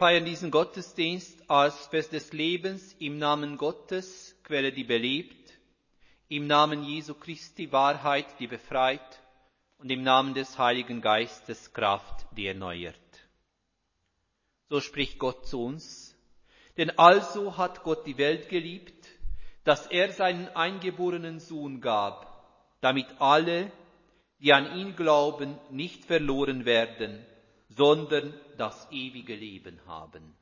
feiern 0.00 0.24
diesen 0.24 0.50
Gottesdienst 0.50 1.50
als 1.50 1.88
Fest 1.88 2.14
des 2.14 2.32
Lebens 2.32 2.96
im 3.00 3.18
Namen 3.18 3.58
Gottes, 3.58 4.34
Quelle, 4.44 4.72
die 4.72 4.84
belebt, 4.84 5.52
im 6.28 6.46
Namen 6.46 6.82
Jesu 6.82 7.12
Christi, 7.12 7.70
Wahrheit, 7.70 8.24
die 8.38 8.46
befreit 8.46 9.20
und 9.76 9.92
im 9.92 10.02
Namen 10.02 10.32
des 10.32 10.56
Heiligen 10.56 11.02
Geistes, 11.02 11.74
Kraft, 11.74 12.24
die 12.34 12.46
erneuert. 12.46 12.96
So 14.70 14.80
spricht 14.80 15.18
Gott 15.18 15.46
zu 15.46 15.62
uns, 15.62 16.16
denn 16.78 16.98
also 16.98 17.58
hat 17.58 17.82
Gott 17.82 18.06
die 18.06 18.16
Welt 18.16 18.48
geliebt, 18.48 19.06
dass 19.64 19.86
er 19.86 20.12
seinen 20.12 20.48
eingeborenen 20.48 21.40
Sohn 21.40 21.82
gab, 21.82 22.48
damit 22.80 23.06
alle, 23.18 23.70
die 24.38 24.54
an 24.54 24.78
ihn 24.78 24.96
glauben, 24.96 25.58
nicht 25.68 26.06
verloren 26.06 26.64
werden, 26.64 27.22
sondern 27.70 28.34
das 28.56 28.88
ewige 28.90 29.34
Leben 29.34 29.80
haben. 29.86 30.36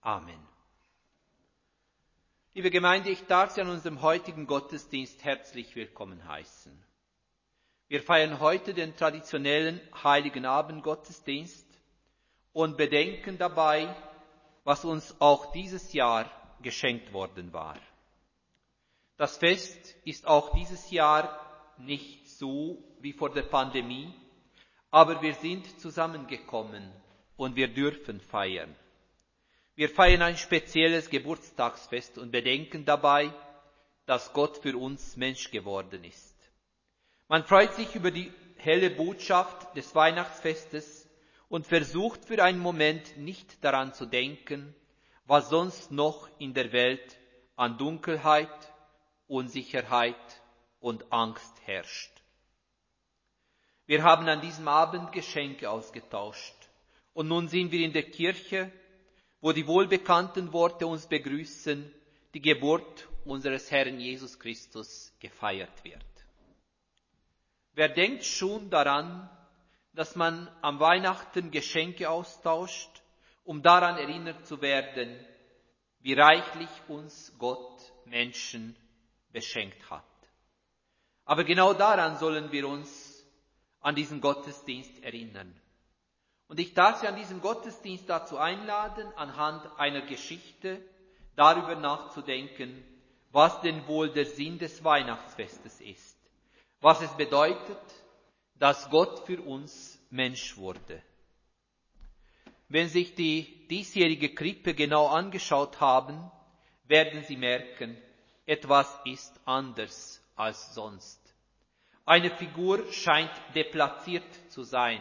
Amen. 0.00 0.40
Liebe 2.54 2.70
Gemeinde, 2.70 3.10
ich 3.10 3.24
darf 3.26 3.50
Sie 3.50 3.60
an 3.60 3.68
unserem 3.68 4.00
heutigen 4.00 4.46
Gottesdienst 4.46 5.22
herzlich 5.24 5.76
willkommen 5.76 6.26
heißen. 6.26 6.72
Wir 7.88 8.02
feiern 8.02 8.40
heute 8.40 8.72
den 8.72 8.96
traditionellen 8.96 9.80
Heiligen 10.02 10.46
Abend 10.46 10.82
Gottesdienst 10.82 11.66
und 12.52 12.76
bedenken 12.76 13.36
dabei, 13.36 13.94
was 14.62 14.84
uns 14.84 15.20
auch 15.20 15.52
dieses 15.52 15.92
Jahr 15.92 16.30
geschenkt 16.62 17.12
worden 17.12 17.52
war. 17.52 17.76
Das 19.16 19.36
Fest 19.36 19.94
ist 20.04 20.26
auch 20.26 20.54
dieses 20.54 20.90
Jahr 20.90 21.38
nicht 21.78 22.30
so 22.30 22.82
wie 23.00 23.12
vor 23.12 23.30
der 23.30 23.42
Pandemie, 23.42 24.14
aber 24.94 25.20
wir 25.22 25.34
sind 25.34 25.80
zusammengekommen 25.80 26.88
und 27.36 27.56
wir 27.56 27.66
dürfen 27.66 28.20
feiern. 28.20 28.72
Wir 29.74 29.88
feiern 29.88 30.22
ein 30.22 30.36
spezielles 30.36 31.10
Geburtstagsfest 31.10 32.16
und 32.16 32.30
bedenken 32.30 32.84
dabei, 32.84 33.34
dass 34.06 34.32
Gott 34.32 34.58
für 34.58 34.78
uns 34.78 35.16
Mensch 35.16 35.50
geworden 35.50 36.04
ist. 36.04 36.36
Man 37.26 37.42
freut 37.42 37.74
sich 37.74 37.96
über 37.96 38.12
die 38.12 38.32
helle 38.56 38.88
Botschaft 38.88 39.76
des 39.76 39.96
Weihnachtsfestes 39.96 41.10
und 41.48 41.66
versucht 41.66 42.24
für 42.24 42.40
einen 42.40 42.60
Moment 42.60 43.16
nicht 43.16 43.64
daran 43.64 43.94
zu 43.94 44.06
denken, 44.06 44.76
was 45.24 45.48
sonst 45.48 45.90
noch 45.90 46.28
in 46.38 46.54
der 46.54 46.70
Welt 46.70 47.18
an 47.56 47.78
Dunkelheit, 47.78 48.72
Unsicherheit 49.26 50.40
und 50.78 51.12
Angst 51.12 51.52
herrscht. 51.64 52.13
Wir 53.86 54.02
haben 54.02 54.26
an 54.28 54.40
diesem 54.40 54.66
Abend 54.68 55.12
Geschenke 55.12 55.68
ausgetauscht. 55.68 56.54
Und 57.12 57.28
nun 57.28 57.48
sind 57.48 57.70
wir 57.70 57.84
in 57.84 57.92
der 57.92 58.04
Kirche, 58.04 58.72
wo 59.40 59.52
die 59.52 59.66
wohlbekannten 59.66 60.52
Worte 60.52 60.86
uns 60.86 61.06
begrüßen, 61.06 61.92
die 62.32 62.40
Geburt 62.40 63.08
unseres 63.24 63.70
Herrn 63.70 64.00
Jesus 64.00 64.38
Christus 64.38 65.14
gefeiert 65.20 65.84
wird. 65.84 66.04
Wer 67.74 67.90
denkt 67.90 68.24
schon 68.24 68.70
daran, 68.70 69.28
dass 69.92 70.16
man 70.16 70.48
am 70.62 70.80
Weihnachten 70.80 71.50
Geschenke 71.50 72.08
austauscht, 72.08 73.02
um 73.44 73.62
daran 73.62 73.98
erinnert 73.98 74.46
zu 74.46 74.62
werden, 74.62 75.14
wie 76.00 76.14
reichlich 76.14 76.70
uns 76.88 77.34
Gott 77.38 77.92
Menschen 78.06 78.76
beschenkt 79.30 79.90
hat. 79.90 80.04
Aber 81.24 81.44
genau 81.44 81.74
daran 81.74 82.16
sollen 82.16 82.50
wir 82.50 82.68
uns 82.68 83.03
an 83.84 83.94
diesen 83.94 84.22
Gottesdienst 84.22 85.04
erinnern. 85.04 85.54
Und 86.48 86.58
ich 86.58 86.72
darf 86.72 87.00
Sie 87.00 87.06
an 87.06 87.16
diesem 87.16 87.42
Gottesdienst 87.42 88.08
dazu 88.08 88.38
einladen, 88.38 89.06
anhand 89.14 89.78
einer 89.78 90.00
Geschichte 90.00 90.80
darüber 91.36 91.76
nachzudenken, 91.76 92.82
was 93.30 93.60
denn 93.60 93.86
wohl 93.86 94.08
der 94.10 94.24
Sinn 94.24 94.58
des 94.58 94.82
Weihnachtsfestes 94.84 95.80
ist, 95.82 96.16
was 96.80 97.02
es 97.02 97.10
bedeutet, 97.16 97.78
dass 98.58 98.88
Gott 98.88 99.26
für 99.26 99.42
uns 99.42 99.98
Mensch 100.10 100.56
wurde. 100.56 101.02
Wenn 102.68 102.88
sich 102.88 103.14
die 103.14 103.68
diesjährige 103.68 104.34
Krippe 104.34 104.74
genau 104.74 105.08
angeschaut 105.08 105.80
haben, 105.80 106.30
werden 106.84 107.22
Sie 107.24 107.36
merken, 107.36 107.98
etwas 108.46 108.98
ist 109.04 109.38
anders 109.44 110.22
als 110.36 110.74
sonst. 110.74 111.23
Eine 112.06 112.30
Figur 112.30 112.92
scheint 112.92 113.32
deplatziert 113.54 114.50
zu 114.50 114.62
sein, 114.62 115.00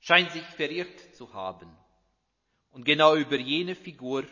scheint 0.00 0.30
sich 0.32 0.44
verirrt 0.44 1.14
zu 1.14 1.32
haben. 1.32 1.70
Und 2.72 2.84
genau 2.84 3.16
über 3.16 3.36
jene 3.36 3.74
Figur 3.74 4.24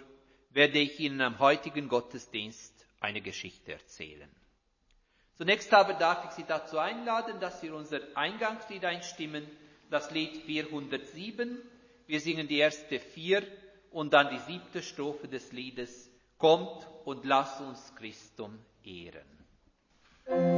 werde 0.50 0.78
ich 0.78 1.00
Ihnen 1.00 1.20
am 1.22 1.38
heutigen 1.38 1.88
Gottesdienst 1.88 2.86
eine 3.00 3.22
Geschichte 3.22 3.72
erzählen. 3.72 4.30
Zunächst 5.36 5.72
aber 5.72 5.94
darf 5.94 6.24
ich 6.26 6.30
Sie 6.32 6.44
dazu 6.46 6.78
einladen, 6.78 7.40
dass 7.40 7.62
wir 7.62 7.74
unser 7.74 8.00
Eingangslied 8.14 8.84
einstimmen, 8.84 9.48
das 9.88 10.10
Lied 10.10 10.36
407. 10.44 11.58
Wir 12.06 12.20
singen 12.20 12.48
die 12.48 12.58
erste 12.58 12.98
vier 12.98 13.46
und 13.90 14.12
dann 14.12 14.30
die 14.30 14.52
siebte 14.52 14.82
Strophe 14.82 15.28
des 15.28 15.52
Liedes. 15.52 16.10
Kommt 16.38 16.86
und 17.04 17.24
lasst 17.24 17.60
uns 17.60 17.94
Christum 17.94 18.58
ehren. 18.84 20.57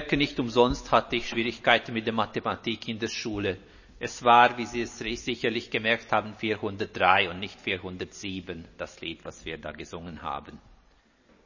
Merke, 0.00 0.16
nicht 0.16 0.40
umsonst 0.40 0.90
hatte 0.92 1.16
ich 1.16 1.28
Schwierigkeiten 1.28 1.92
mit 1.92 2.06
der 2.06 2.14
Mathematik 2.14 2.88
in 2.88 2.98
der 2.98 3.08
Schule. 3.08 3.58
Es 3.98 4.24
war, 4.24 4.56
wie 4.56 4.64
Sie 4.64 4.80
es 4.80 4.96
sicherlich 4.98 5.70
gemerkt 5.70 6.10
haben, 6.10 6.34
403 6.34 7.28
und 7.28 7.38
nicht 7.38 7.60
407, 7.60 8.66
das 8.78 8.98
Lied, 9.02 9.26
was 9.26 9.44
wir 9.44 9.58
da 9.58 9.72
gesungen 9.72 10.22
haben. 10.22 10.58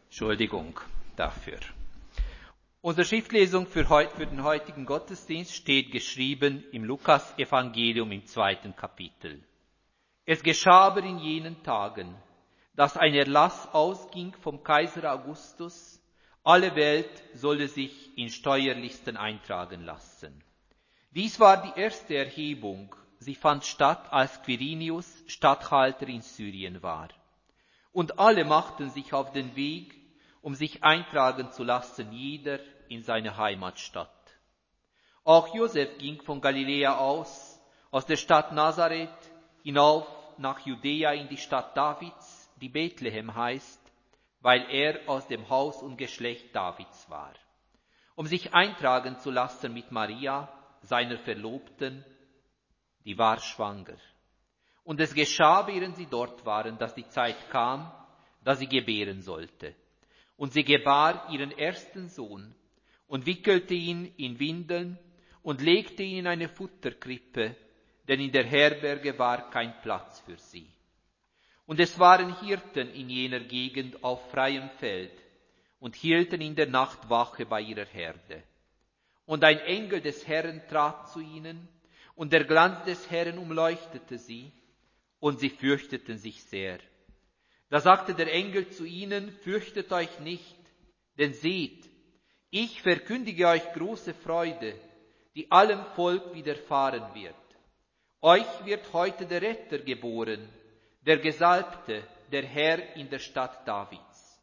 Entschuldigung 0.04 0.78
dafür. 1.16 1.58
Unsere 2.80 3.04
Schriftlesung 3.04 3.66
für, 3.66 3.88
heut, 3.88 4.12
für 4.12 4.26
den 4.26 4.44
heutigen 4.44 4.86
Gottesdienst 4.86 5.52
steht 5.52 5.90
geschrieben 5.90 6.62
im 6.70 6.84
Lukas-Evangelium 6.84 8.12
im 8.12 8.24
zweiten 8.26 8.76
Kapitel. 8.76 9.42
Es 10.26 10.44
geschah 10.44 10.86
aber 10.86 11.02
in 11.02 11.18
jenen 11.18 11.60
Tagen, 11.64 12.14
dass 12.76 12.96
ein 12.96 13.14
Erlass 13.14 13.74
ausging 13.74 14.32
vom 14.42 14.62
Kaiser 14.62 15.12
Augustus, 15.12 16.00
alle 16.44 16.76
Welt 16.76 17.22
solle 17.32 17.68
sich 17.68 18.16
in 18.18 18.28
Steuerlisten 18.28 19.16
eintragen 19.16 19.84
lassen. 19.84 20.44
Dies 21.10 21.40
war 21.40 21.62
die 21.62 21.80
erste 21.80 22.16
Erhebung. 22.16 22.94
Sie 23.18 23.34
fand 23.34 23.64
statt, 23.64 24.12
als 24.12 24.42
Quirinius 24.42 25.10
Statthalter 25.26 26.06
in 26.06 26.20
Syrien 26.20 26.82
war. 26.82 27.08
Und 27.92 28.18
alle 28.18 28.44
machten 28.44 28.90
sich 28.90 29.14
auf 29.14 29.32
den 29.32 29.56
Weg, 29.56 29.94
um 30.42 30.54
sich 30.54 30.84
eintragen 30.84 31.50
zu 31.52 31.64
lassen, 31.64 32.12
jeder 32.12 32.58
in 32.88 33.02
seine 33.02 33.38
Heimatstadt. 33.38 34.10
Auch 35.22 35.54
Josef 35.54 35.96
ging 35.96 36.20
von 36.20 36.42
Galiläa 36.42 36.98
aus, 36.98 37.58
aus 37.90 38.04
der 38.04 38.16
Stadt 38.16 38.52
Nazareth, 38.52 39.08
hinauf 39.62 40.06
nach 40.36 40.60
Judäa 40.66 41.12
in 41.12 41.28
die 41.28 41.38
Stadt 41.38 41.74
Davids, 41.74 42.50
die 42.60 42.68
Bethlehem 42.68 43.34
heißt, 43.34 43.80
weil 44.44 44.66
er 44.68 45.08
aus 45.08 45.26
dem 45.26 45.48
Haus 45.48 45.82
und 45.82 45.96
Geschlecht 45.96 46.54
Davids 46.54 47.08
war, 47.08 47.32
um 48.14 48.26
sich 48.26 48.52
eintragen 48.52 49.18
zu 49.18 49.30
lassen 49.30 49.72
mit 49.72 49.90
Maria, 49.90 50.52
seiner 50.82 51.16
Verlobten, 51.16 52.04
die 53.06 53.16
war 53.16 53.40
schwanger. 53.40 53.96
Und 54.82 55.00
es 55.00 55.14
geschah, 55.14 55.66
während 55.66 55.96
sie 55.96 56.04
dort 56.04 56.44
waren, 56.44 56.76
dass 56.76 56.94
die 56.94 57.08
Zeit 57.08 57.48
kam, 57.48 57.90
da 58.44 58.54
sie 58.54 58.66
gebären 58.66 59.22
sollte. 59.22 59.74
Und 60.36 60.52
sie 60.52 60.62
gebar 60.62 61.30
ihren 61.30 61.52
ersten 61.52 62.10
Sohn 62.10 62.54
und 63.06 63.24
wickelte 63.24 63.72
ihn 63.72 64.12
in 64.18 64.38
Windeln 64.38 64.98
und 65.42 65.62
legte 65.62 66.02
ihn 66.02 66.18
in 66.18 66.26
eine 66.26 66.50
Futterkrippe, 66.50 67.56
denn 68.06 68.20
in 68.20 68.30
der 68.30 68.44
Herberge 68.44 69.18
war 69.18 69.48
kein 69.48 69.80
Platz 69.80 70.20
für 70.20 70.36
sie. 70.36 70.68
Und 71.66 71.80
es 71.80 71.98
waren 71.98 72.38
Hirten 72.40 72.90
in 72.90 73.08
jener 73.08 73.40
Gegend 73.40 74.04
auf 74.04 74.30
freiem 74.30 74.68
Feld 74.78 75.12
und 75.78 75.96
hielten 75.96 76.40
in 76.40 76.54
der 76.54 76.68
Nacht 76.68 77.08
Wache 77.08 77.46
bei 77.46 77.60
ihrer 77.60 77.86
Herde. 77.86 78.42
Und 79.26 79.44
ein 79.44 79.58
Engel 79.60 80.00
des 80.00 80.26
Herrn 80.26 80.62
trat 80.68 81.10
zu 81.10 81.20
ihnen, 81.20 81.68
und 82.14 82.32
der 82.32 82.44
Glanz 82.44 82.84
des 82.84 83.10
Herrn 83.10 83.38
umleuchtete 83.38 84.18
sie, 84.18 84.52
und 85.18 85.40
sie 85.40 85.50
fürchteten 85.50 86.18
sich 86.18 86.42
sehr. 86.44 86.78
Da 87.70 87.80
sagte 87.80 88.14
der 88.14 88.32
Engel 88.32 88.68
zu 88.68 88.84
ihnen, 88.84 89.30
fürchtet 89.42 89.90
euch 89.92 90.20
nicht, 90.20 90.56
denn 91.18 91.32
seht, 91.32 91.88
ich 92.50 92.82
verkündige 92.82 93.48
euch 93.48 93.72
große 93.72 94.14
Freude, 94.14 94.78
die 95.34 95.50
allem 95.50 95.84
Volk 95.96 96.34
widerfahren 96.34 97.14
wird. 97.14 97.34
Euch 98.20 98.64
wird 98.64 98.92
heute 98.92 99.26
der 99.26 99.42
Retter 99.42 99.78
geboren, 99.78 100.48
der 101.06 101.18
Gesalbte, 101.18 102.02
der 102.32 102.44
Herr 102.44 102.96
in 102.96 103.10
der 103.10 103.18
Stadt 103.18 103.66
Davids. 103.68 104.42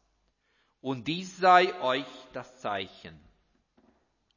Und 0.80 1.06
dies 1.08 1.36
sei 1.36 1.80
euch 1.80 2.06
das 2.32 2.60
Zeichen. 2.60 3.18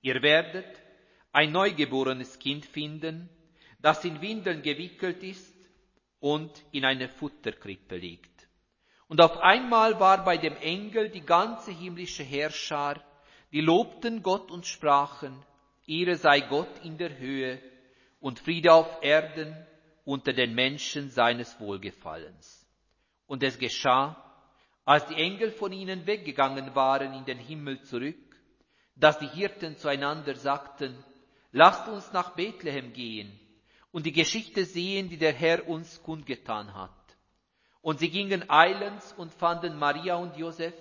Ihr 0.01 0.22
werdet 0.22 0.82
ein 1.32 1.51
neugeborenes 1.51 2.39
Kind 2.39 2.65
finden, 2.65 3.29
das 3.79 4.03
in 4.05 4.22
Windeln 4.22 4.62
gewickelt 4.62 5.24
ist 5.24 5.53
und 6.20 6.51
in 6.72 6.86
eine 6.86 7.10
Futterkrippe 7.10 7.98
liegt. 7.98 8.48
Und 9.08 9.22
auf 9.22 9.38
einmal 9.38 10.00
war 10.00 10.24
bei 10.24 10.38
dem 10.38 10.55
Engel 10.58 11.10
die 11.10 11.25
ganze 11.25 11.72
himmlische 11.72 12.24
Herrschar, 12.24 13.03
die 13.51 13.62
lobten 13.62 14.24
Gott 14.24 14.50
und 14.50 14.65
sprachen, 14.65 15.44
Ehre 15.86 16.15
sei 16.15 16.39
Gott 16.41 16.84
in 16.84 16.98
der 16.98 17.17
Höhe 17.20 17.62
und 18.20 18.39
Friede 18.39 18.74
auf 18.74 19.03
Erden 19.03 19.55
unter 20.06 20.34
den 20.34 20.54
Menschen 20.54 21.10
seines 21.10 21.60
Wohlgefallens. 21.60 22.66
Und 23.28 23.44
es 23.44 23.58
geschah, 23.58 24.16
als 24.86 25.06
die 25.08 25.16
Engel 25.16 25.52
von 25.52 25.74
ihnen 25.74 26.06
weggegangen 26.06 26.76
waren 26.76 27.14
in 27.14 27.26
den 27.26 27.40
Himmel 27.40 27.82
zurück, 27.82 28.16
dass 28.96 29.18
die 29.18 29.28
Hirten 29.28 29.78
zueinander 29.78 30.36
sagten, 30.36 31.04
lasst 31.52 31.88
uns 31.90 32.14
nach 32.14 32.36
Bethlehem 32.36 32.94
gehen 32.94 33.38
und 33.92 34.06
die 34.06 34.12
Geschichte 34.12 34.64
sehen, 34.64 35.10
die 35.10 35.18
der 35.18 35.34
Herr 35.34 35.68
uns 35.68 36.02
kundgetan 36.04 36.74
hat. 36.76 36.92
Und 37.82 38.00
sie 38.00 38.10
gingen 38.10 38.50
eilends 38.50 39.14
und 39.14 39.34
fanden 39.34 39.78
Maria 39.78 40.16
und 40.16 40.38
Josef 40.38 40.74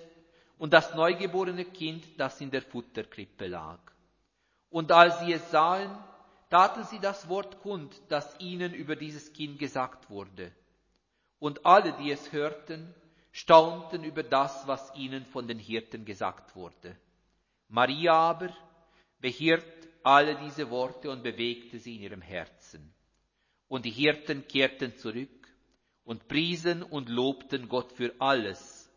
und 0.57 0.73
das 0.73 0.93
neugeborene 0.95 1.65
Kind, 1.65 2.05
das 2.17 2.39
in 2.41 2.51
der 2.51 2.61
Futterkrippe 2.61 3.47
lag. 3.47 3.79
Und 4.69 4.91
als 4.91 5.19
sie 5.19 5.33
es 5.33 5.51
sahen, 5.51 5.97
taten 6.49 6.83
sie 6.83 6.99
das 6.99 7.27
Wort 7.29 7.59
kund, 7.61 8.01
das 8.09 8.39
ihnen 8.39 8.73
über 8.73 8.95
dieses 8.95 9.33
Kind 9.33 9.59
gesagt 9.59 10.09
wurde. 10.09 10.51
Und 11.39 11.65
alle, 11.65 11.93
die 11.93 12.11
es 12.11 12.31
hörten, 12.31 12.93
staunten 13.31 14.03
über 14.03 14.23
das, 14.23 14.67
was 14.67 14.95
ihnen 14.95 15.25
von 15.25 15.47
den 15.47 15.59
Hirten 15.59 16.05
gesagt 16.05 16.55
wurde. 16.55 16.95
Maria 17.67 18.13
aber 18.13 18.55
behielt 19.19 19.65
alle 20.03 20.35
diese 20.35 20.69
Worte 20.69 21.09
und 21.09 21.23
bewegte 21.23 21.79
sie 21.79 21.95
in 21.95 22.03
ihrem 22.03 22.21
Herzen. 22.21 22.93
Und 23.67 23.85
die 23.85 23.91
Hirten 23.91 24.47
kehrten 24.47 24.95
zurück 24.95 25.47
und 26.03 26.27
priesen 26.27 26.83
und 26.83 27.09
lobten 27.09 27.67
Gott 27.67 27.91
für 27.91 28.13
alles, 28.19 28.89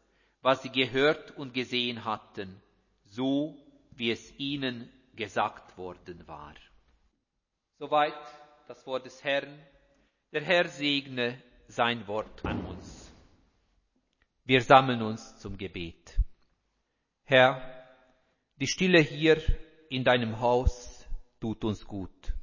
was 0.43 0.62
sie 0.62 0.71
gehört 0.71 1.37
und 1.37 1.55
gesehen 1.55 2.05
hatten, 2.05 2.61
so 3.07 3.57
wie 3.90 4.11
es 4.11 4.38
ihnen 4.38 4.88
gesagt 5.17 5.76
worden 5.78 6.28
war. 6.28 6.55
Soweit 7.79 8.13
das 8.67 8.85
Wort 8.89 9.07
des 9.07 9.23
Herrn. 9.23 9.57
Der 10.33 10.43
Herr 10.43 10.67
segne 10.67 11.41
sein 11.69 12.09
Wort 12.09 12.45
an 12.45 12.67
uns. 12.67 13.15
Wir 14.45 14.63
sammeln 14.63 15.01
uns 15.01 15.39
zum 15.39 15.57
Gebet. 15.57 16.19
Herr, 17.23 17.63
die 18.57 18.67
Stille 18.67 18.99
hier 18.99 19.41
in 19.91 20.03
deinem 20.03 20.41
Haus 20.41 21.07
tut 21.41 21.63
uns 21.63 21.87
gut. 21.87 22.35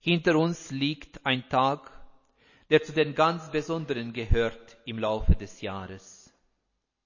Hinter 0.00 0.36
uns 0.36 0.70
liegt 0.70 1.24
ein 1.24 1.48
Tag, 1.48 1.90
der 2.68 2.82
zu 2.82 2.92
den 2.92 3.14
ganz 3.14 3.50
Besonderen 3.50 4.12
gehört 4.12 4.76
im 4.84 4.98
Laufe 4.98 5.34
des 5.34 5.62
Jahres. 5.62 6.30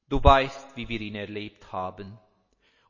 Du 0.08 0.22
weißt, 0.22 0.76
wie 0.76 0.88
wir 0.88 1.00
ihn 1.00 1.14
erlebt 1.14 1.70
haben. 1.70 2.18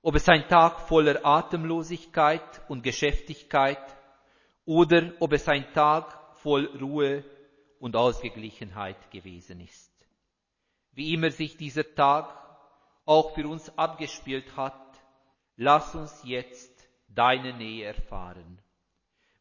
Ob 0.01 0.15
es 0.15 0.27
ein 0.31 0.49
Tag 0.49 0.81
voller 0.81 1.27
Atemlosigkeit 1.27 2.63
und 2.71 2.83
Geschäftigkeit 2.83 4.00
oder 4.71 5.12
ob 5.19 5.33
es 5.33 5.49
ein 5.49 5.67
Tag 5.75 6.17
voll 6.37 6.67
Ruhe 6.81 7.25
und 7.81 7.97
Ausgeglichenheit 7.97 9.11
gewesen 9.11 9.59
ist. 9.59 9.91
Wie 10.93 11.12
immer 11.12 11.33
sich 11.33 11.57
dieser 11.57 11.93
Tag 11.97 12.33
auch 13.05 13.35
für 13.35 13.49
uns 13.49 13.77
abgespielt 13.77 14.57
hat, 14.57 14.81
lass 15.57 15.97
uns 15.97 16.23
jetzt 16.23 16.89
deine 17.09 17.53
Nähe 17.53 17.85
erfahren. 17.85 18.62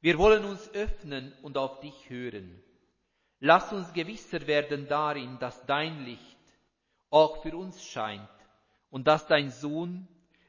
Wir 0.02 0.18
wollen 0.18 0.46
uns 0.46 0.68
öffnen 0.74 1.32
und 1.44 1.60
auf 1.60 1.80
dich 1.80 2.10
hören. 2.10 2.64
Lass 3.40 3.72
uns 3.72 3.94
gewisser 3.94 4.48
werden 4.48 4.88
darin, 4.88 5.38
dass 5.38 5.64
dein 5.68 6.06
Licht 6.06 6.40
auch 7.12 7.44
für 7.44 7.56
uns 7.56 7.86
scheint 7.86 8.28
und 8.90 9.06
dass 9.06 9.28
dein 9.28 9.52
Sohn, 9.52 10.08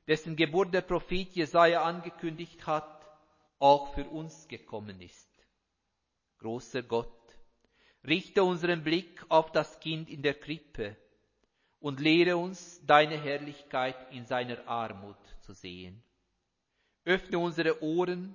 dessen 0.09 0.37
Geburt 0.37 0.73
der 0.73 0.81
Prophet 0.81 1.35
Jesaja 1.35 1.83
angekündigt 1.83 2.67
hat, 2.67 3.00
auch 3.61 3.95
für 3.95 4.09
uns 4.09 4.49
gekommen 4.49 5.01
ist. 5.01 5.29
Großer 6.39 6.83
Gott, 6.83 7.39
richte 8.03 8.43
unseren 8.43 8.83
Blick 8.83 9.25
auf 9.29 9.53
das 9.53 9.79
Kind 9.79 10.09
in 10.09 10.23
der 10.23 10.35
Krippe 10.35 10.97
und 11.79 12.01
lehre 12.01 12.37
uns 12.37 12.85
deine 12.87 13.21
Herrlichkeit 13.21 14.13
in 14.13 14.25
seiner 14.25 14.67
Armut 14.67 15.19
zu 15.43 15.53
sehen. 15.53 16.03
Öffne 17.05 17.39
unsere 17.39 17.83
Ohren 17.83 18.35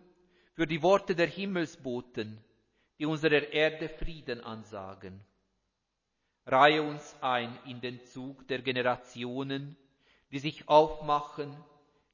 für 0.54 0.68
die 0.68 0.82
Worte 0.82 1.16
der 1.16 1.28
Himmelsboten, 1.28 2.44
die 3.00 3.06
unserer 3.06 3.52
Erde 3.52 3.90
Frieden 3.90 4.42
ansagen. 4.42 5.26
Reihe 6.46 6.84
uns 6.84 7.16
ein 7.22 7.58
in 7.66 7.82
den 7.82 8.04
Zug 8.06 8.48
der 8.48 8.62
Generationen, 8.62 9.76
die 10.32 10.40
sich 10.40 10.70
aufmachen, 10.70 11.56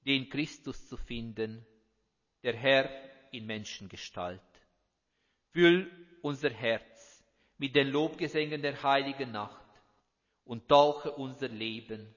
den 0.05 0.29
Christus 0.29 0.87
zu 0.87 0.97
finden, 0.97 1.65
der 2.43 2.55
Herr 2.55 2.89
in 3.31 3.45
Menschengestalt. 3.45 4.41
Füll 5.53 5.91
unser 6.21 6.49
Herz 6.49 7.23
mit 7.57 7.75
den 7.75 7.89
Lobgesängen 7.89 8.61
der 8.61 8.81
heiligen 8.83 9.31
Nacht 9.31 9.65
und 10.45 10.67
tauche 10.67 11.11
unser 11.11 11.47
Leben 11.47 12.13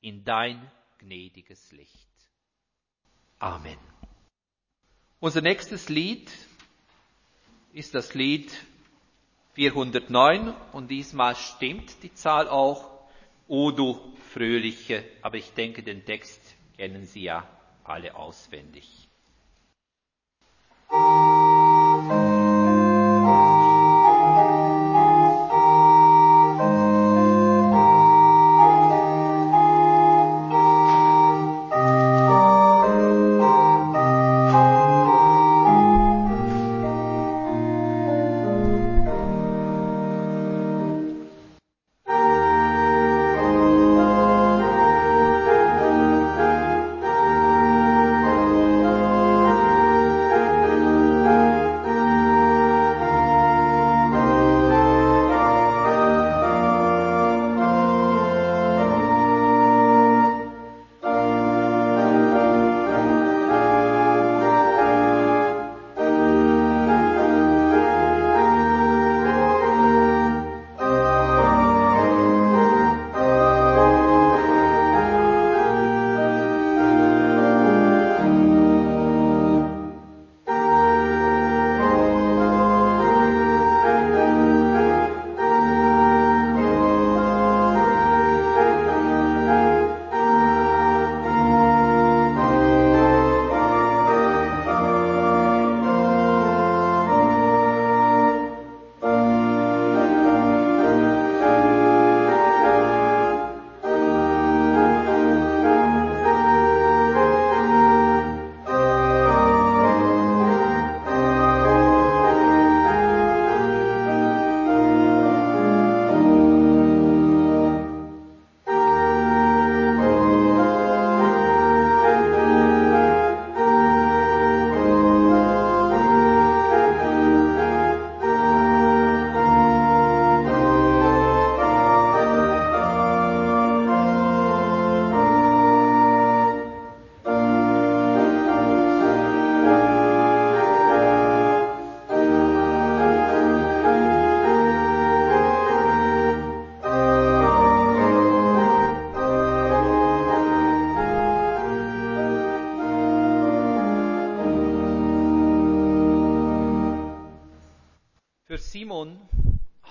in 0.00 0.24
dein 0.24 0.70
gnädiges 0.98 1.72
Licht. 1.72 2.08
Amen. 3.38 3.78
Unser 5.20 5.42
nächstes 5.42 5.88
Lied 5.88 6.30
ist 7.72 7.94
das 7.94 8.14
Lied 8.14 8.52
409 9.54 10.54
und 10.72 10.90
diesmal 10.90 11.36
stimmt 11.36 12.02
die 12.02 12.12
Zahl 12.14 12.48
auch. 12.48 12.90
O 13.48 13.70
du 13.70 14.16
Fröhliche, 14.32 15.04
aber 15.22 15.36
ich 15.36 15.52
denke, 15.52 15.82
den 15.82 16.04
Text 16.04 16.40
kennen 16.76 17.04
Sie 17.04 17.22
ja 17.22 17.48
alle 17.84 18.14
auswendig. 18.14 19.09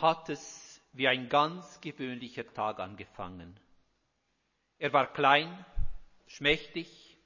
Hat 0.10 0.28
es 0.30 0.82
wie 0.94 1.08
ein 1.08 1.30
ganz 1.30 1.80
gewöhnlicher 1.82 2.52
Tag 2.52 2.80
angefangen. 2.80 3.56
Er 4.80 4.92
war 4.92 5.14
klein, 5.14 5.64
schmächtig 6.26 7.20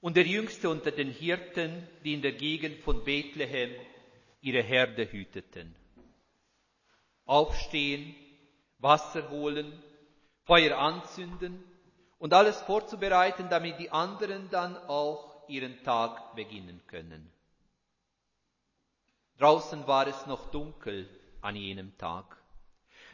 und 0.00 0.16
der 0.16 0.26
jüngste 0.26 0.68
unter 0.68 0.90
den 0.90 1.08
Hirten, 1.08 1.86
die 2.02 2.14
in 2.14 2.22
der 2.22 2.32
Gegend 2.32 2.80
von 2.80 3.04
Bethlehem 3.04 3.70
ihre 4.40 4.60
Herde 4.60 5.04
hüteten. 5.12 5.76
Aufstehen, 7.26 8.16
Wasser 8.78 9.30
holen, 9.30 9.80
Feuer 10.42 10.78
anzünden 10.78 11.62
und 12.18 12.32
alles 12.32 12.60
vorzubereiten, 12.62 13.48
damit 13.50 13.78
die 13.78 13.90
anderen 13.92 14.50
dann 14.50 14.76
auch 14.88 15.48
ihren 15.48 15.80
Tag 15.84 16.34
beginnen 16.34 16.82
können. 16.88 17.30
Draußen 19.38 19.86
war 19.86 20.08
es 20.08 20.26
noch 20.26 20.50
dunkel 20.50 21.08
an 21.40 21.56
jenem 21.56 21.96
Tag. 21.98 22.36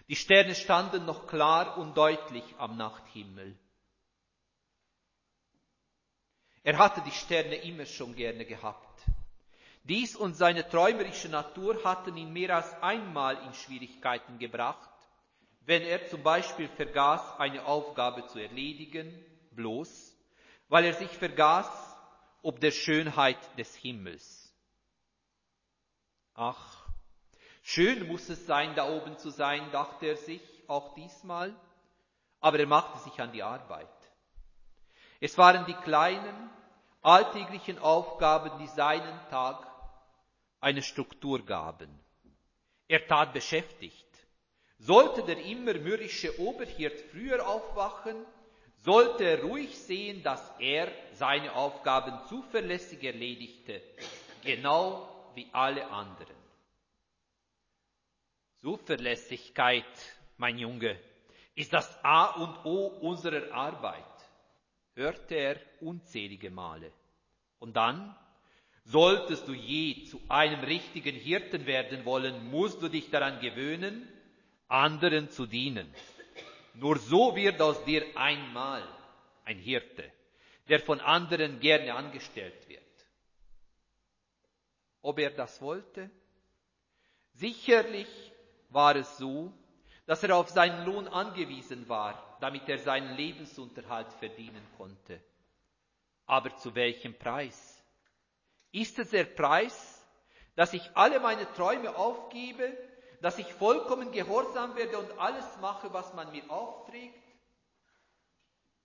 Die 0.09 0.17
Sterne 0.17 0.55
standen 0.55 1.05
noch 1.07 1.26
klar 1.26 1.79
und 1.79 1.97
deutlich 1.97 2.45
am 2.59 2.76
Nachthimmel. 2.76 3.57
Er 6.64 6.79
hatte 6.79 7.00
die 7.02 7.11
Sterne 7.11 7.57
immer 7.57 7.87
schon 7.87 8.14
gerne 8.14 8.45
gehabt. 8.45 9.02
Dies 9.85 10.14
und 10.14 10.35
seine 10.35 10.69
träumerische 10.69 11.29
Natur 11.29 11.83
hatten 11.83 12.17
ihn 12.17 12.33
mehr 12.33 12.55
als 12.57 12.73
einmal 12.83 13.37
in 13.45 13.52
Schwierigkeiten 13.52 14.38
gebracht, 14.38 14.91
wenn 15.62 15.83
er 15.83 16.09
zum 16.09 16.23
Beispiel 16.23 16.69
vergaß, 16.69 17.41
eine 17.41 17.64
Aufgabe 17.64 18.26
zu 18.29 18.38
erledigen, 18.38 19.12
bloß 19.50 20.12
weil 20.69 20.87
er 20.87 20.95
sich 20.95 21.11
vergaß 21.11 21.69
ob 22.43 22.59
der 22.61 22.71
Schönheit 22.71 23.38
des 23.59 23.76
Himmels. 23.76 24.52
Ach, 26.35 26.82
schön 27.62 28.07
muss 28.07 28.28
es 28.28 28.47
sein, 28.47 28.75
da 28.75 28.88
oben 28.88 29.16
zu 29.16 29.31
sein, 29.31 29.71
dachte 29.73 30.07
er 30.07 30.16
sich 30.16 30.42
auch 30.69 30.95
diesmal, 30.95 31.54
aber 32.40 32.59
er 32.59 32.66
machte 32.66 32.99
sich 32.99 33.21
an 33.21 33.33
die 33.33 33.42
Arbeit. 33.42 33.88
Es 35.21 35.38
waren 35.38 35.64
die 35.66 35.75
kleinen, 35.75 36.50
alltäglichen 37.00 37.78
Aufgaben, 37.78 38.59
die 38.59 38.66
seinen 38.66 39.19
Tag 39.31 39.66
eine 40.61 40.83
Struktur 40.83 41.45
gaben. 41.45 41.88
Er 42.88 43.07
tat 43.07 43.33
beschäftigt. 43.33 44.07
Sollte 44.78 45.23
der 45.23 45.38
immer 45.45 45.75
mürrische 45.75 46.40
Oberhirt 46.40 47.00
früher 47.12 47.47
aufwachen, 47.47 48.26
sollte 48.78 49.25
er 49.25 49.42
ruhig 49.42 49.78
sehen, 49.78 50.23
dass 50.25 50.52
er 50.59 50.90
seine 51.12 51.54
Aufgaben 51.54 52.19
zuverlässig 52.28 53.02
erledigte, 53.04 53.81
genau 54.42 55.09
wie 55.35 55.49
alle 55.52 55.88
anderen. 55.88 56.42
Zuverlässigkeit, 58.62 59.85
mein 60.39 60.58
Junge, 60.58 60.99
ist 61.54 61.73
das 61.73 62.02
A 62.02 62.26
und 62.26 62.65
O 62.65 62.87
unserer 62.87 63.52
Arbeit, 63.52 64.04
hörte 64.95 65.34
er 65.34 65.60
unzählige 65.80 66.50
Male. 66.50 66.91
Und 67.58 67.76
dann, 67.76 68.17
solltest 68.84 69.47
du 69.47 69.52
je 69.52 70.04
zu 70.04 70.21
einem 70.28 70.60
richtigen 70.60 71.15
Hirten 71.15 71.67
werden 71.67 72.04
wollen, 72.04 72.50
musst 72.50 72.80
du 72.80 72.89
dich 72.89 73.10
daran 73.10 73.41
gewöhnen, 73.41 74.08
anderen 74.69 75.28
zu 75.28 75.47
dienen. 75.47 75.95
Nur 76.75 76.99
so 76.99 77.37
wird 77.37 77.60
aus 77.60 77.84
dir 77.84 78.04
einmal 78.17 78.82
ein 79.45 79.58
Hirte, 79.58 80.10
der 80.69 80.80
von 80.80 81.00
anderen 81.00 81.60
gerne 81.60 81.95
angestellt 81.95 82.69
wird 82.69 82.82
ob 85.02 85.19
er 85.19 85.30
das 85.30 85.60
wollte? 85.60 86.10
Sicherlich 87.34 88.31
war 88.73 88.97
es 88.97 89.19
so, 89.19 89.52
dass 90.06 90.23
er 90.23 90.37
auf 90.37 90.50
seinen 90.50 90.85
Lohn 90.85 91.08
angewiesen 91.08 91.89
war, 91.89 92.37
damit 92.41 92.69
er 92.69 92.78
seinen 92.78 93.17
Lebensunterhalt 93.17 94.13
verdienen 94.15 94.67
konnte. 94.76 95.21
Aber 96.26 96.54
zu 96.56 96.75
welchem 96.75 97.17
Preis? 97.19 97.82
Ist 98.73 98.99
es 98.99 99.11
der 99.11 99.25
Preis, 99.25 100.02
dass 100.54 100.73
ich 100.73 100.91
alle 100.95 101.21
meine 101.21 101.50
Träume 101.54 101.97
aufgebe, 101.97 102.76
dass 103.21 103.39
ich 103.39 103.52
vollkommen 103.54 104.11
gehorsam 104.11 104.75
werde 104.76 104.99
und 104.99 105.19
alles 105.19 105.47
mache, 105.61 105.93
was 105.93 106.13
man 106.15 106.30
mir 106.32 106.50
aufträgt? 106.50 107.23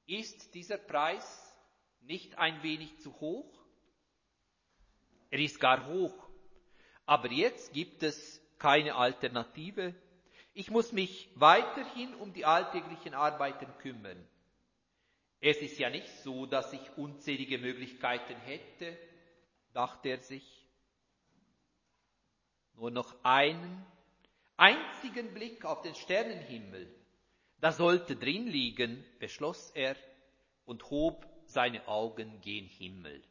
Ist 0.06 0.54
dieser 0.54 0.78
Preis 0.78 1.58
nicht 2.02 2.38
ein 2.38 2.62
wenig 2.64 3.00
zu 3.00 3.20
hoch? 3.20 3.52
Er 5.30 5.40
ist 5.40 5.60
gar 5.60 5.88
hoch. 5.88 6.30
Aber 7.06 7.30
jetzt 7.32 7.74
gibt 7.74 8.04
es 8.04 8.42
keine 8.60 8.96
Alternative. 8.96 9.94
Ich 10.54 10.72
muss 10.72 10.92
mich 10.92 11.30
weiterhin 11.36 12.16
um 12.16 12.34
die 12.34 12.46
alltäglichen 12.46 13.14
Arbeiten 13.14 13.68
kümmern. 13.80 14.18
Es 15.40 15.58
ist 15.58 15.78
ja 15.78 15.90
nicht 15.90 16.10
so, 16.24 16.46
dass 16.46 16.74
ich 16.74 16.98
unzählige 16.98 17.60
Möglichkeiten 17.60 18.36
hätte, 18.42 18.98
dachte 19.74 20.10
er 20.10 20.20
sich. 20.20 20.66
Nur 22.74 22.92
noch 22.92 23.16
einen 23.24 23.86
einzigen 24.56 25.34
Blick 25.34 25.64
auf 25.66 25.82
den 25.82 25.96
Sternenhimmel, 25.96 26.92
da 27.60 27.72
sollte 27.72 28.16
drin 28.16 28.48
liegen, 28.48 29.04
beschloss 29.20 29.72
er 29.72 29.96
und 30.66 30.90
hob 30.90 31.28
seine 31.46 31.88
Augen 31.88 32.42
gen 32.42 32.66
Himmel. 32.66 33.24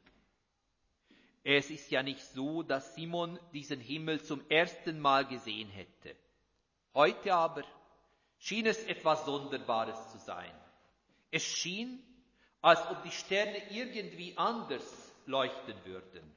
Es 1.49 1.71
ist 1.71 1.93
ja 1.93 2.03
nicht 2.03 2.23
so, 2.35 2.65
dass 2.65 2.97
Simon 2.97 3.39
diesen 3.53 3.79
Himmel 3.79 4.21
zum 4.21 4.43
ersten 4.51 4.99
Mal 4.99 5.25
gesehen 5.29 5.69
hätte. 5.69 6.17
Heute 6.93 7.33
aber 7.33 7.63
schien 8.37 8.67
es 8.67 8.83
etwas 8.83 9.25
Sonderbares 9.25 10.11
zu 10.11 10.19
sein. 10.19 10.53
Es 11.31 11.45
schien, 11.45 12.03
als 12.63 12.85
ob 12.91 13.01
die 13.05 13.13
Sterne 13.13 13.63
irgendwie 13.71 14.37
anders 14.37 14.83
leuchten 15.27 15.77
würden. 15.85 16.37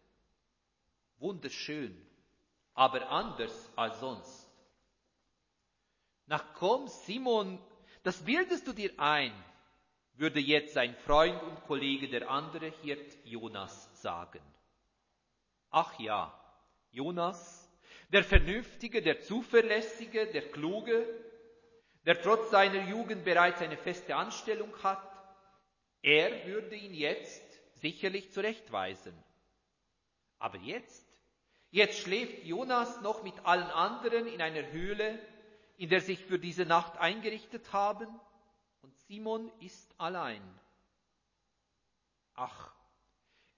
Wunderschön, 1.17 2.00
aber 2.76 3.10
anders 3.10 3.72
als 3.76 4.00
sonst. 4.00 4.48
Na 6.28 6.38
komm, 6.54 6.88
Simon, 6.88 7.58
das 8.04 8.24
bildest 8.24 8.67
du 8.67 8.74
dir 8.74 8.93
ein, 9.00 9.34
würde 10.13 10.39
jetzt 10.39 10.76
sein 10.76 10.93
Freund 10.98 11.41
und 11.41 11.63
Kollege, 11.63 12.10
der 12.10 12.30
andere 12.30 12.67
Hirt 12.84 13.17
Jonas, 13.26 13.89
sagen. 14.04 14.43
Ach 15.69 15.99
ja, 15.99 16.34
Jonas, 16.91 17.69
der 18.12 18.23
Vernünftige, 18.23 19.01
der 19.01 19.21
Zuverlässige, 19.21 20.27
der 20.27 20.49
Kluge, 20.49 21.08
der 22.05 22.21
trotz 22.21 22.49
seiner 22.49 22.88
Jugend 22.88 23.23
bereits 23.23 23.62
eine 23.62 23.77
feste 23.77 24.15
Anstellung 24.15 24.71
hat, 24.82 25.05
er 26.01 26.47
würde 26.47 26.75
ihn 26.75 26.93
jetzt 26.93 27.43
sicherlich 27.75 28.32
zurechtweisen. 28.32 29.13
Aber 30.39 30.58
jetzt, 30.58 31.05
jetzt 31.69 31.99
schläft 31.99 32.43
Jonas 32.45 33.01
noch 33.01 33.23
mit 33.23 33.45
allen 33.45 33.69
anderen 33.69 34.27
in 34.27 34.41
einer 34.41 34.71
Höhle, 34.71 35.19
in 35.77 35.89
der 35.89 36.01
sich 36.01 36.25
für 36.25 36.39
diese 36.39 36.65
Nacht 36.65 36.97
eingerichtet 36.97 37.73
haben, 37.73 38.08
und 38.82 38.97
Simon 38.97 39.51
ist 39.60 39.93
allein. 39.99 40.41
Ach, 42.34 42.73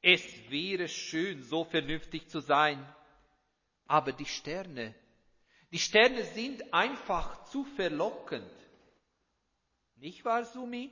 es 0.01 0.23
wäre 0.49 0.87
schön, 0.87 1.43
so 1.43 1.63
vernünftig 1.63 2.29
zu 2.29 2.39
sein, 2.39 2.83
aber 3.85 4.11
die 4.11 4.25
Sterne, 4.25 4.95
die 5.71 5.79
Sterne 5.79 6.23
sind 6.23 6.73
einfach 6.73 7.45
zu 7.45 7.63
verlockend. 7.75 8.51
Nicht 9.95 10.25
wahr, 10.25 10.45
Sumi? 10.45 10.91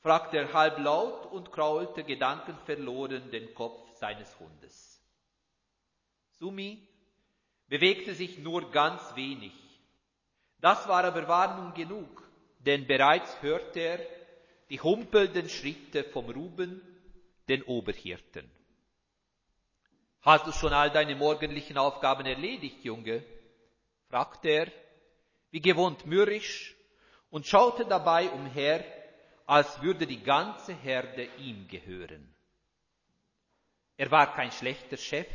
fragte 0.00 0.38
er 0.38 0.52
halblaut 0.52 1.26
und 1.26 1.52
kraulte 1.52 2.02
gedankenverloren 2.02 3.30
den 3.30 3.54
Kopf 3.54 3.88
seines 3.98 4.36
Hundes. 4.40 5.00
Sumi 6.30 6.88
bewegte 7.68 8.14
sich 8.14 8.38
nur 8.38 8.70
ganz 8.72 9.14
wenig. 9.14 9.52
Das 10.58 10.88
war 10.88 11.04
aber 11.04 11.28
Warnung 11.28 11.72
genug, 11.74 12.28
denn 12.58 12.86
bereits 12.86 13.40
hörte 13.42 13.80
er 13.80 14.06
die 14.70 14.80
humpelnden 14.80 15.48
Schritte 15.48 16.02
vom 16.04 16.30
Ruben, 16.30 16.80
den 17.48 17.62
Oberhirten. 17.62 18.50
Hast 20.22 20.46
du 20.46 20.52
schon 20.52 20.72
all 20.72 20.90
deine 20.90 21.16
morgendlichen 21.16 21.76
Aufgaben 21.76 22.26
erledigt, 22.26 22.84
Junge? 22.84 23.24
fragte 24.08 24.48
er, 24.48 24.72
wie 25.50 25.60
gewohnt 25.60 26.06
mürrisch, 26.06 26.76
und 27.30 27.46
schaute 27.46 27.86
dabei 27.86 28.30
umher, 28.30 28.84
als 29.46 29.80
würde 29.82 30.06
die 30.06 30.22
ganze 30.22 30.74
Herde 30.74 31.24
ihm 31.38 31.66
gehören. 31.66 32.34
Er 33.96 34.10
war 34.10 34.34
kein 34.34 34.52
schlechter 34.52 34.96
Chef, 34.96 35.26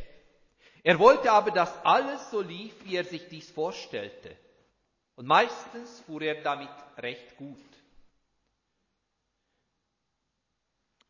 er 0.84 1.00
wollte 1.00 1.32
aber, 1.32 1.52
dass 1.52 1.84
alles 1.84 2.32
so 2.32 2.42
lief, 2.42 2.74
wie 2.86 2.96
er 2.96 3.04
sich 3.04 3.28
dies 3.28 3.52
vorstellte. 3.52 4.38
Und 5.16 5.26
meistens 5.28 6.00
fuhr 6.02 6.22
er 6.22 6.42
damit 6.44 6.70
recht 6.98 7.36
gut. 7.36 7.58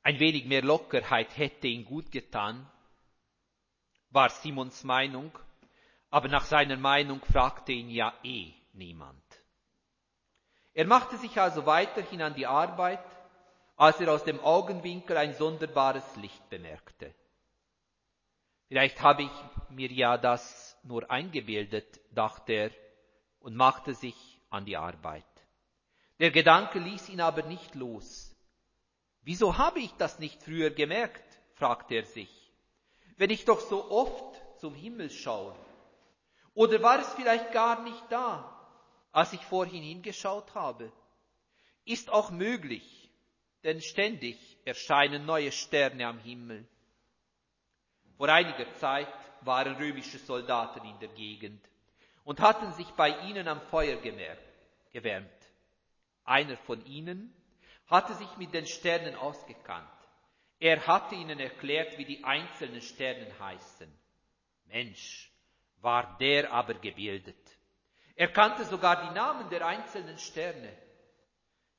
Ein 0.08 0.22
wenig 0.22 0.46
mehr 0.46 0.62
Lockerheit 0.62 1.38
hätte 1.38 1.68
ihn 1.68 1.84
gut 1.84 2.14
getan, 2.14 2.66
war 4.10 4.30
Simons 4.30 4.86
Meinung, 4.86 5.38
aber 6.10 6.30
nach 6.30 6.46
seiner 6.46 6.78
Meinung 6.78 7.20
fragte 7.26 7.74
ihn 7.74 7.90
ja 7.90 8.14
eh 8.24 8.54
niemand. 8.72 9.22
Er 10.74 10.88
machte 10.88 11.18
sich 11.18 11.42
also 11.42 11.66
weiterhin 11.66 12.22
an 12.22 12.36
die 12.36 12.48
Arbeit, 12.48 13.04
als 13.76 14.00
er 14.00 14.14
aus 14.14 14.24
dem 14.24 14.40
Augenwinkel 14.40 15.18
ein 15.18 15.34
sonderbares 15.34 16.16
Licht 16.16 16.50
bemerkte. 16.50 17.14
Vielleicht 18.70 19.02
habe 19.02 19.24
ich 19.24 19.32
mir 19.72 19.92
ja 19.92 20.18
das 20.18 20.80
nur 20.84 21.12
eingebildet, 21.12 22.00
dachte 22.12 22.54
er 22.54 22.72
und 23.42 23.58
machte 23.58 23.94
sich 23.94 24.40
an 24.50 24.64
die 24.64 24.78
Arbeit. 24.78 25.26
Der 26.22 26.32
Gedanke 26.32 26.80
ließ 26.80 27.10
ihn 27.10 27.20
aber 27.20 27.44
nicht 27.44 27.76
los. 27.76 28.27
Wieso 29.28 29.58
habe 29.58 29.82
ich 29.82 29.92
das 29.96 30.20
nicht 30.20 30.42
früher 30.42 30.70
gemerkt? 30.70 31.22
fragte 31.56 31.96
er 31.96 32.06
sich. 32.06 32.30
Wenn 33.18 33.30
ich 33.30 33.44
doch 33.44 33.60
so 33.60 33.92
oft 33.92 34.42
zum 34.62 34.74
Himmel 34.74 35.10
schaue. 35.10 35.54
Oder 36.54 36.82
war 36.82 37.02
es 37.02 37.14
vielleicht 37.14 37.52
gar 37.52 37.84
nicht 37.84 38.02
da? 38.10 38.54
als 39.12 39.34
ich 39.34 39.42
vorhin 39.42 39.84
hingeschaut 39.84 40.56
habe. 40.56 40.94
Ist 41.84 42.10
auch 42.10 42.32
möglich, 42.32 43.12
denn 43.66 43.82
ständig 43.82 44.38
erscheinen 44.64 45.26
neue 45.26 45.52
Sterne 45.52 46.08
am 46.08 46.20
Himmel. 46.20 46.66
Vor 48.16 48.30
einiger 48.30 48.74
Zeit 48.76 49.14
waren 49.42 49.76
römische 49.76 50.20
Soldaten 50.20 50.86
in 50.88 51.00
der 51.00 51.10
Gegend 51.10 51.68
und 52.24 52.40
hatten 52.40 52.72
sich 52.74 52.90
bei 52.92 53.10
ihnen 53.28 53.50
am 53.50 53.60
Feuer 53.60 53.98
gewärmt. 54.94 55.30
Einer 56.24 56.56
von 56.56 56.86
ihnen 56.86 57.34
hatte 57.88 58.14
sich 58.16 58.38
mit 58.38 58.54
den 58.54 58.66
Sternen 58.66 59.16
ausgekannt. 59.16 59.88
Er 60.60 60.86
hatte 60.88 61.16
ihnen 61.16 61.40
erklärt, 61.40 61.98
wie 61.98 62.06
die 62.06 62.24
einzelnen 62.24 62.82
Sternen 62.82 63.40
heißen. 63.40 63.92
Mensch, 64.66 65.32
war 65.82 66.18
der 66.18 66.52
aber 66.52 66.74
gebildet. 66.74 67.38
Er 68.16 68.30
kannte 68.30 68.66
sogar 68.66 69.08
die 69.08 69.14
Namen 69.14 69.50
der 69.50 69.66
einzelnen 69.66 70.18
Sterne. 70.18 70.76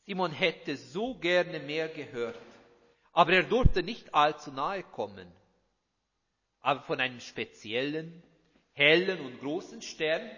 Simon 0.06 0.30
hätte 0.30 0.76
so 0.76 1.14
gerne 1.18 1.58
mehr 1.58 1.88
gehört, 1.88 2.40
aber 3.12 3.32
er 3.32 3.42
durfte 3.42 3.82
nicht 3.82 4.14
allzu 4.14 4.52
nahe 4.52 4.84
kommen. 4.84 5.30
Aber 6.60 6.80
von 6.82 7.00
einem 7.00 7.20
speziellen, 7.20 8.22
hellen 8.72 9.20
und 9.20 9.40
großen 9.40 9.82
Stern 9.82 10.30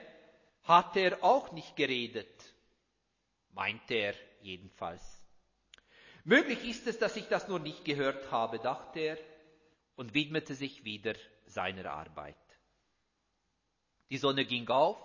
hatte 0.62 1.00
er 1.00 1.22
auch 1.22 1.52
nicht 1.52 1.76
geredet, 1.76 2.54
meinte 3.52 3.94
er 3.94 4.14
jedenfalls. 4.40 5.19
Möglich 6.30 6.64
ist 6.64 6.86
es, 6.86 6.96
dass 6.96 7.16
ich 7.16 7.26
das 7.26 7.48
nur 7.48 7.58
nicht 7.58 7.84
gehört 7.84 8.30
habe, 8.30 8.60
dachte 8.60 9.00
er 9.00 9.18
und 9.96 10.14
widmete 10.14 10.54
sich 10.54 10.84
wieder 10.84 11.14
seiner 11.46 11.90
Arbeit. 11.90 12.36
Die 14.10 14.16
Sonne 14.16 14.44
ging 14.44 14.68
auf 14.68 14.96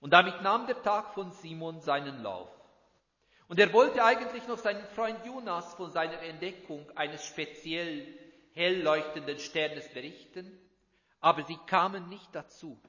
und 0.00 0.14
damit 0.14 0.40
nahm 0.40 0.66
der 0.66 0.80
Tag 0.80 1.12
von 1.12 1.32
Simon 1.32 1.82
seinen 1.82 2.22
Lauf. 2.22 2.48
Und 3.48 3.60
er 3.60 3.74
wollte 3.74 4.02
eigentlich 4.02 4.48
noch 4.48 4.56
seinen 4.56 4.86
Freund 4.86 5.22
Jonas 5.26 5.74
von 5.74 5.92
seiner 5.92 6.22
Entdeckung 6.22 6.90
eines 6.96 7.22
speziell 7.22 8.18
hell 8.54 8.80
leuchtenden 8.80 9.38
Sternes 9.38 9.86
berichten, 9.90 10.50
aber 11.20 11.42
sie 11.42 11.58
kamen 11.66 12.08
nicht 12.08 12.34
dazu. 12.34 12.80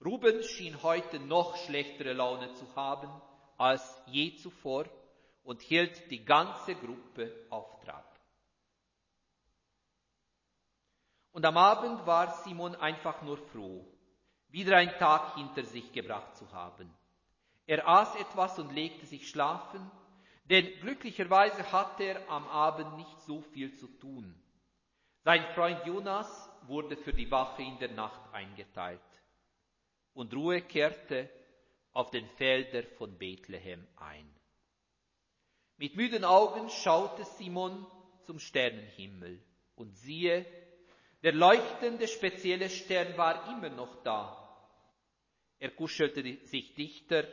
Ruben 0.00 0.44
schien 0.44 0.80
heute 0.84 1.18
noch 1.18 1.56
schlechtere 1.56 2.12
Laune 2.12 2.54
zu 2.54 2.76
haben 2.76 3.10
als 3.58 4.00
je 4.06 4.36
zuvor 4.36 4.84
und 5.46 5.62
hielt 5.62 6.10
die 6.10 6.24
ganze 6.24 6.74
Gruppe 6.74 7.46
auf 7.50 7.80
Trab. 7.80 8.18
Und 11.30 11.46
am 11.46 11.56
Abend 11.56 12.04
war 12.04 12.32
Simon 12.42 12.74
einfach 12.74 13.22
nur 13.22 13.38
froh, 13.38 13.86
wieder 14.48 14.76
einen 14.76 14.98
Tag 14.98 15.36
hinter 15.36 15.62
sich 15.62 15.92
gebracht 15.92 16.36
zu 16.36 16.50
haben. 16.50 16.92
Er 17.64 17.86
aß 17.86 18.16
etwas 18.16 18.58
und 18.58 18.72
legte 18.72 19.06
sich 19.06 19.28
schlafen, 19.28 19.88
denn 20.44 20.66
glücklicherweise 20.80 21.70
hatte 21.70 22.04
er 22.04 22.28
am 22.28 22.46
Abend 22.48 22.96
nicht 22.96 23.20
so 23.20 23.40
viel 23.40 23.72
zu 23.76 23.86
tun. 23.86 24.34
Sein 25.22 25.44
Freund 25.54 25.84
Jonas 25.86 26.50
wurde 26.62 26.96
für 26.96 27.12
die 27.12 27.30
Wache 27.30 27.62
in 27.62 27.78
der 27.78 27.92
Nacht 27.92 28.32
eingeteilt. 28.32 29.00
Und 30.12 30.34
Ruhe 30.34 30.62
kehrte 30.62 31.30
auf 31.92 32.10
den 32.10 32.28
Felder 32.30 32.82
von 32.96 33.16
Bethlehem 33.16 33.86
ein. 33.96 34.35
Mit 35.78 35.94
müden 35.96 36.24
Augen 36.24 36.70
schaute 36.70 37.24
Simon 37.24 37.86
zum 38.24 38.38
Sternenhimmel. 38.38 39.42
Und 39.74 39.94
siehe, 39.96 40.46
der 41.22 41.32
leuchtende 41.32 42.08
spezielle 42.08 42.70
Stern 42.70 43.16
war 43.18 43.48
immer 43.56 43.68
noch 43.68 44.02
da. 44.02 44.42
Er 45.58 45.70
kuschelte 45.70 46.22
sich 46.46 46.74
dichter 46.74 47.24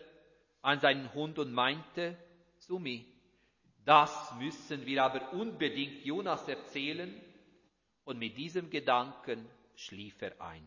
an 0.61 0.79
seinen 0.79 1.13
Hund 1.13 1.39
und 1.39 1.53
meinte, 1.53 2.17
Sumi, 2.57 3.05
das 3.85 4.33
müssen 4.39 4.85
wir 4.85 5.03
aber 5.03 5.33
unbedingt 5.33 6.05
Jonas 6.05 6.47
erzählen. 6.47 7.21
Und 8.05 8.19
mit 8.19 8.37
diesem 8.37 8.69
Gedanken 8.69 9.47
schlief 9.75 10.21
er 10.21 10.39
ein. 10.41 10.65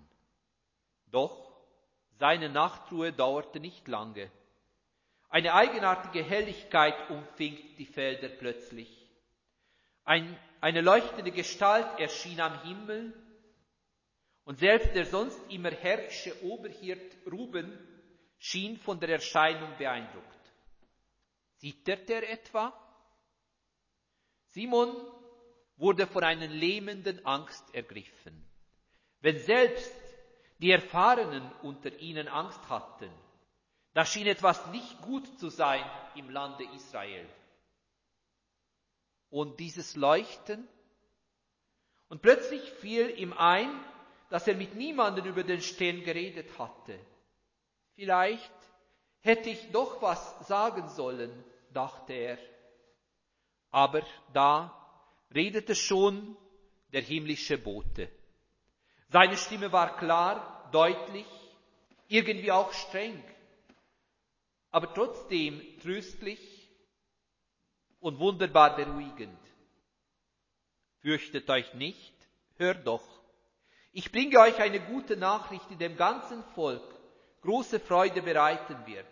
Doch 1.11 1.63
seine 2.19 2.49
Nachtruhe 2.49 3.13
dauerte 3.13 3.61
nicht 3.61 3.87
lange. 3.89 4.31
Eine 5.29 5.55
eigenartige 5.55 6.23
Helligkeit 6.23 7.11
umfing 7.11 7.57
die 7.77 7.87
Felder 7.87 8.29
plötzlich. 8.29 9.11
Ein, 10.05 10.39
eine 10.61 10.81
leuchtende 10.81 11.33
Gestalt 11.33 11.99
erschien 11.99 12.41
am 12.41 12.63
Himmel 12.63 13.13
und 14.45 14.59
selbst 14.61 14.95
der 14.95 15.05
sonst 15.05 15.41
immer 15.51 15.73
herrische 15.73 16.45
Oberhirt 16.45 17.17
Ruben 17.31 17.77
schien 18.39 18.79
von 18.79 19.01
der 19.01 19.09
Erscheinung 19.09 19.77
beeindruckt. 19.77 20.53
Zittert 21.57 22.09
er 22.09 22.31
etwa? 22.31 22.73
Simon 24.51 24.95
wurde 25.77 26.07
von 26.07 26.23
einer 26.23 26.47
lähmenden 26.47 27.25
Angst 27.27 27.75
ergriffen. 27.75 28.47
Wenn 29.21 29.39
selbst 29.39 29.93
die 30.59 30.71
Erfahrenen 30.71 31.51
unter 31.63 31.99
ihnen 31.99 32.29
Angst 32.29 32.69
hatten, 32.69 33.11
da 33.97 34.05
schien 34.05 34.27
etwas 34.27 34.67
nicht 34.67 35.01
gut 35.01 35.27
zu 35.39 35.49
sein 35.49 35.83
im 36.17 36.29
Lande 36.29 36.65
Israel. 36.75 37.27
Und 39.31 39.59
dieses 39.59 39.97
Leuchten, 39.97 40.69
und 42.11 42.21
plötzlich 42.21 42.61
fiel 42.73 43.09
ihm 43.19 43.33
ein, 43.33 43.71
dass 44.29 44.47
er 44.47 44.55
mit 44.55 44.75
niemandem 44.75 45.25
über 45.25 45.45
den 45.45 45.63
Stern 45.63 46.03
geredet 46.03 46.59
hatte. 46.59 47.01
Vielleicht 47.95 48.53
hätte 49.21 49.49
ich 49.49 49.73
doch 49.73 50.03
was 50.03 50.47
sagen 50.47 50.91
sollen, 50.91 51.33
dachte 51.73 52.13
er. 52.13 52.39
Aber 53.71 54.03
da 54.35 54.77
redete 55.35 55.75
schon 55.75 56.37
der 56.93 57.01
himmlische 57.01 57.57
Bote. 57.57 58.11
Seine 59.09 59.39
Stimme 59.39 59.73
war 59.73 59.97
klar, 59.97 60.69
deutlich, 60.71 61.27
irgendwie 62.09 62.53
auch 62.53 62.75
streng, 62.75 63.25
aber 64.77 64.93
trotzdem 64.93 65.63
tröstlich 65.81 66.39
und 67.99 68.19
wunderbar 68.19 68.77
beruhigend. 68.77 69.41
Fürchtet 71.01 71.49
euch 71.49 71.73
nicht, 71.73 72.15
hört 72.59 72.87
doch. 72.87 73.03
Ich 73.93 74.13
bringe 74.13 74.39
euch 74.39 74.59
eine 74.59 74.81
gute 74.81 75.17
Nachricht, 75.17 75.65
die 75.71 75.77
dem 75.77 75.97
ganzen 75.97 76.45
Volk 76.55 76.85
große 77.41 77.81
Freude 77.81 78.21
bereiten 78.21 78.77
wird. 78.85 79.07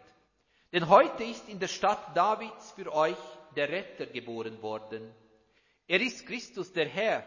Denn 0.70 0.90
heute 0.90 1.24
ist 1.24 1.48
in 1.48 1.60
der 1.60 1.68
Stadt 1.68 2.14
Davids 2.14 2.72
für 2.72 2.92
euch 2.92 3.16
der 3.56 3.70
Retter 3.70 4.04
geboren 4.04 4.60
worden. 4.60 5.14
Er 5.86 6.02
ist 6.02 6.26
Christus 6.26 6.74
der 6.74 6.90
Herr. 6.90 7.26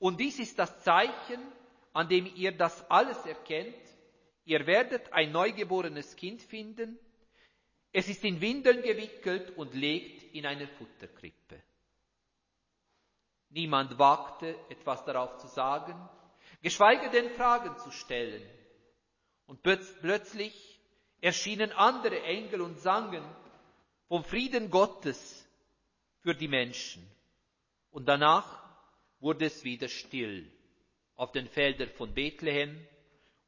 Und 0.00 0.18
dies 0.18 0.40
ist 0.40 0.58
das 0.58 0.82
Zeichen, 0.82 1.40
an 1.92 2.08
dem 2.08 2.26
ihr 2.34 2.50
das 2.50 2.90
alles 2.90 3.24
erkennt. 3.24 3.76
Ihr 4.44 4.66
werdet 4.66 5.12
ein 5.12 5.30
neugeborenes 5.30 6.16
Kind 6.16 6.42
finden. 6.42 6.98
Es 7.96 8.08
ist 8.08 8.24
in 8.24 8.40
Windeln 8.40 8.82
gewickelt 8.82 9.56
und 9.56 9.72
legt 9.72 10.34
in 10.34 10.46
einer 10.46 10.66
Futterkrippe. 10.66 11.62
Niemand 13.50 13.96
wagte 14.00 14.56
etwas 14.68 15.04
darauf 15.04 15.38
zu 15.38 15.46
sagen, 15.46 15.94
geschweige 16.60 17.08
denn 17.10 17.30
Fragen 17.30 17.78
zu 17.78 17.92
stellen. 17.92 18.42
Und 19.46 19.62
plötzlich 19.62 20.80
erschienen 21.20 21.70
andere 21.70 22.20
Engel 22.24 22.62
und 22.62 22.80
sangen 22.80 23.22
vom 24.08 24.24
Frieden 24.24 24.72
Gottes 24.72 25.48
für 26.22 26.34
die 26.34 26.48
Menschen. 26.48 27.08
Und 27.92 28.06
danach 28.06 28.60
wurde 29.20 29.44
es 29.44 29.62
wieder 29.62 29.86
still 29.86 30.50
auf 31.14 31.30
den 31.30 31.46
Feldern 31.46 31.90
von 31.90 32.12
Bethlehem 32.12 32.76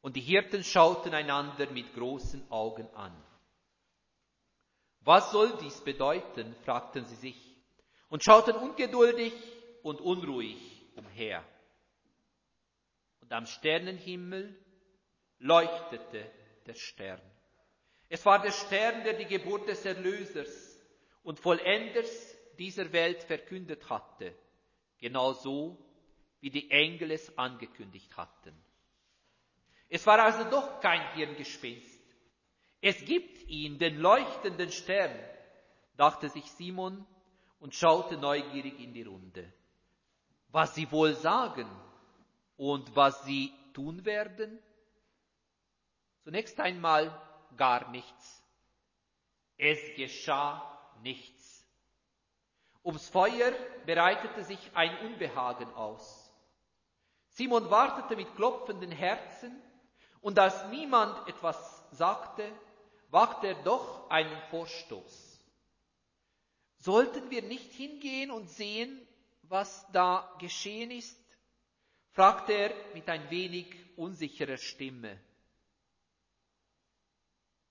und 0.03 0.15
die 0.15 0.21
Hirten 0.21 0.63
schauten 0.63 1.15
einander 1.15 1.69
mit 1.73 1.93
großen 1.95 2.49
Augen 2.49 2.89
an. 2.95 3.26
Was 5.07 5.31
soll 5.31 5.57
dies 5.59 5.81
bedeuten? 5.83 6.53
fragten 6.65 7.07
sie 7.07 7.15
sich 7.15 7.57
und 8.09 8.25
schauten 8.25 8.57
ungeduldig 8.57 9.33
und 9.85 10.01
unruhig 10.01 10.59
umher. 10.97 11.45
Und 13.21 13.33
am 13.33 13.47
Sternenhimmel 13.47 14.59
leuchtete 15.39 16.29
der 16.67 16.75
Stern. 16.75 17.21
Es 18.09 18.27
war 18.27 18.43
der 18.43 18.51
Stern, 18.51 19.05
der 19.05 19.13
die 19.13 19.27
Geburt 19.27 19.69
des 19.69 19.85
Erlösers 19.85 20.77
und 21.23 21.39
Vollenders 21.39 22.37
dieser 22.59 22.93
Welt 22.93 23.23
verkündet 23.23 23.89
hatte, 23.89 24.35
genauso 24.99 25.79
wie 26.41 26.51
die 26.51 26.69
Engel 26.73 27.13
es 27.13 27.39
angekündigt 27.39 28.17
hatten. 28.17 28.61
Es 29.89 30.05
war 30.05 30.19
also 30.19 30.51
doch 30.51 30.81
kein 30.81 31.15
Hirngespinst. 31.15 31.96
Es 32.89 33.05
gibt 33.05 33.49
ihn, 33.49 33.81
den 33.81 33.99
leuchtenden 33.99 34.71
Stern, 34.71 35.11
dachte 35.97 36.29
sich 36.29 36.49
Simon 36.53 37.05
und 37.59 37.75
schaute 37.75 38.17
neugierig 38.17 38.79
in 38.79 38.93
die 38.93 39.03
Runde. 39.03 39.53
Was 40.51 40.77
sie 40.77 40.89
wohl 40.93 41.17
sagen 41.17 41.69
und 42.57 42.95
was 42.95 43.25
sie 43.25 43.53
tun 43.75 44.05
werden? 44.05 44.61
Zunächst 46.23 46.61
einmal 46.61 47.11
gar 47.57 47.91
nichts. 47.91 48.45
Es 49.59 49.81
geschah 49.97 50.63
nichts. 51.03 51.67
Ums 52.85 53.09
Feuer 53.09 53.53
bereitete 53.85 54.45
sich 54.45 54.61
ein 54.75 54.97
Unbehagen 55.01 55.75
aus. 55.75 56.33
Simon 57.31 57.69
wartete 57.69 58.15
mit 58.15 58.33
klopfenden 58.37 58.93
Herzen, 58.93 59.61
und 60.21 60.39
als 60.39 60.67
niemand 60.71 61.29
etwas 61.29 61.85
sagte, 61.93 62.53
wagte 63.17 63.47
er 63.47 63.63
doch 63.63 64.11
einen 64.11 64.43
Vorstoß. 64.51 65.41
Sollten 66.77 67.31
wir 67.31 67.41
nicht 67.41 67.73
hingehen 67.73 68.31
und 68.31 68.51
sehen, 68.51 68.91
was 69.45 69.91
da 69.93 70.37
geschehen 70.39 70.91
ist? 70.91 71.19
fragte 72.11 72.53
er 72.53 72.75
mit 72.93 73.09
ein 73.09 73.31
wenig 73.31 73.69
unsicherer 73.97 74.59
Stimme. 74.59 75.19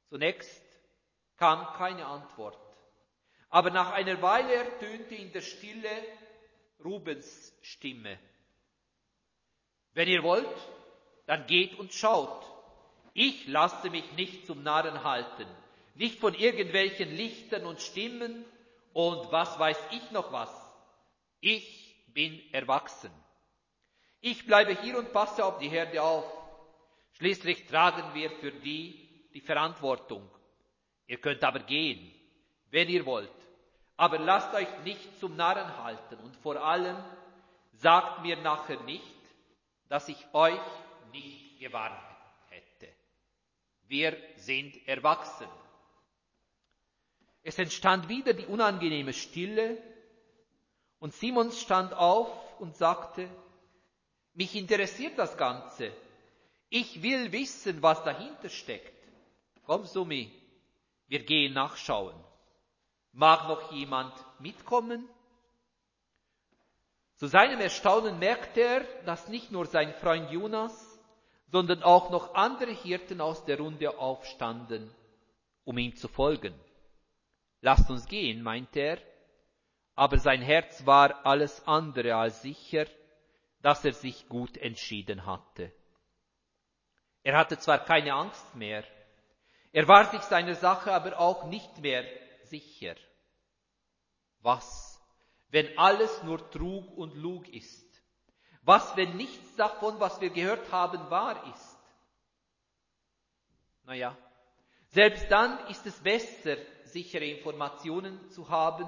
Zunächst 0.09 0.63
kam 1.37 1.59
keine 1.77 2.07
Antwort. 2.07 2.57
Aber 3.49 3.69
nach 3.69 3.91
einer 3.91 4.19
Weile 4.23 4.51
ertönte 4.55 5.13
in 5.13 5.31
der 5.31 5.41
Stille 5.41 5.95
Rubens 6.83 7.55
Stimme. 7.61 8.17
Wenn 9.93 10.07
ihr 10.07 10.23
wollt, 10.23 10.57
dann 11.27 11.45
geht 11.45 11.77
und 11.77 11.93
schaut. 11.93 12.54
Ich 13.17 13.47
lasse 13.47 13.89
mich 13.89 14.11
nicht 14.17 14.45
zum 14.45 14.61
Narren 14.61 15.05
halten, 15.05 15.47
nicht 15.95 16.19
von 16.19 16.33
irgendwelchen 16.33 17.15
Lichtern 17.15 17.65
und 17.65 17.79
Stimmen 17.79 18.43
und 18.91 19.31
was 19.31 19.57
weiß 19.57 19.79
ich 19.91 20.11
noch 20.11 20.33
was. 20.33 20.51
Ich 21.39 21.95
bin 22.07 22.41
erwachsen. 22.51 23.11
Ich 24.19 24.45
bleibe 24.45 24.75
hier 24.81 24.99
und 24.99 25.13
passe 25.13 25.45
auf 25.45 25.59
die 25.59 25.69
Herde 25.69 26.03
auf. 26.03 26.25
Schließlich 27.13 27.65
tragen 27.67 28.13
wir 28.13 28.29
für 28.31 28.51
die 28.51 29.29
die 29.33 29.39
Verantwortung. 29.39 30.29
Ihr 31.07 31.21
könnt 31.21 31.43
aber 31.45 31.59
gehen, 31.59 32.11
wenn 32.69 32.89
ihr 32.89 33.05
wollt. 33.05 33.31
Aber 33.95 34.19
lasst 34.19 34.53
euch 34.53 34.67
nicht 34.83 35.19
zum 35.21 35.37
Narren 35.37 35.81
halten 35.81 36.17
und 36.17 36.35
vor 36.35 36.57
allem 36.57 36.97
sagt 37.75 38.23
mir 38.23 38.35
nachher 38.35 38.81
nicht, 38.81 39.15
dass 39.87 40.09
ich 40.09 40.17
euch 40.33 40.59
nicht 41.13 41.59
gewarnt. 41.59 42.14
Wir 43.87 44.17
sind 44.37 44.87
erwachsen. 44.87 45.47
Es 47.43 47.59
entstand 47.59 48.09
wieder 48.09 48.33
die 48.33 48.47
unangenehme 48.47 49.13
Stille 49.13 49.77
und 50.99 51.13
Simons 51.13 51.61
stand 51.61 51.93
auf 51.93 52.27
und 52.59 52.75
sagte, 52.75 53.29
mich 54.33 54.55
interessiert 54.55 55.17
das 55.17 55.37
Ganze. 55.37 55.91
Ich 56.69 57.03
will 57.03 57.31
wissen, 57.31 57.81
was 57.83 58.03
dahinter 58.03 58.49
steckt. 58.49 58.93
Komm, 59.65 59.85
Sumi, 59.85 60.31
wir 61.07 61.23
gehen 61.23 61.53
nachschauen. 61.53 62.15
Mag 63.11 63.47
noch 63.47 63.71
jemand 63.71 64.13
mitkommen? 64.39 65.07
Zu 67.15 67.27
seinem 67.27 67.61
Erstaunen 67.61 68.19
merkte 68.19 68.61
er, 68.61 68.81
dass 69.05 69.29
nicht 69.29 69.51
nur 69.51 69.67
sein 69.67 69.93
Freund 69.93 70.31
Jonas, 70.31 70.94
sondern 71.47 71.83
auch 71.83 72.09
noch 72.09 72.33
andere 72.33 72.71
Hirten 72.71 73.21
aus 73.21 73.45
der 73.45 73.59
Runde 73.59 73.97
aufstanden, 73.97 74.93
um 75.63 75.77
ihm 75.77 75.95
zu 75.95 76.07
folgen. 76.07 76.53
Lasst 77.61 77.89
uns 77.89 78.07
gehen, 78.07 78.41
meinte 78.41 78.79
er. 78.79 78.97
aber 79.95 80.17
sein 80.17 80.41
Herz 80.41 80.85
war 80.85 81.25
alles 81.25 81.65
andere 81.67 82.15
als 82.15 82.41
sicher, 82.41 82.85
dass 83.61 83.85
er 83.85 83.93
sich 83.93 84.27
gut 84.27 84.57
entschieden 84.57 85.25
hatte. 85.25 85.71
Er 87.23 87.37
hatte 87.37 87.57
zwar 87.57 87.79
keine 87.79 88.13
Angst 88.13 88.55
mehr, 88.55 88.83
er 89.71 89.87
war 89.87 90.05
sich 90.05 90.21
seiner 90.21 90.55
Sache 90.55 90.93
aber 90.93 91.19
auch 91.19 91.45
nicht 91.45 91.79
mehr 91.79 92.05
sicher. 92.43 92.95
Was, 94.39 95.01
wenn 95.49 95.77
alles 95.77 96.23
nur 96.23 96.49
Trug 96.51 96.97
und 96.97 97.15
Lug 97.15 97.49
ist? 97.49 97.84
Was, 98.65 98.97
wenn 98.97 99.15
nichts 99.15 99.55
davon, 99.55 99.99
was 99.99 100.19
wir 100.19 100.31
gehört 100.31 100.71
haben, 100.71 101.09
wahr 101.11 101.41
ist? 101.53 101.77
Naja, 103.83 104.17
selbst 104.89 105.29
dann 105.29 105.67
ist 105.67 105.85
es 105.85 105.99
besser, 105.99 106.57
sichere 106.85 107.25
Informationen 107.25 108.29
zu 108.31 108.49
haben, 108.49 108.85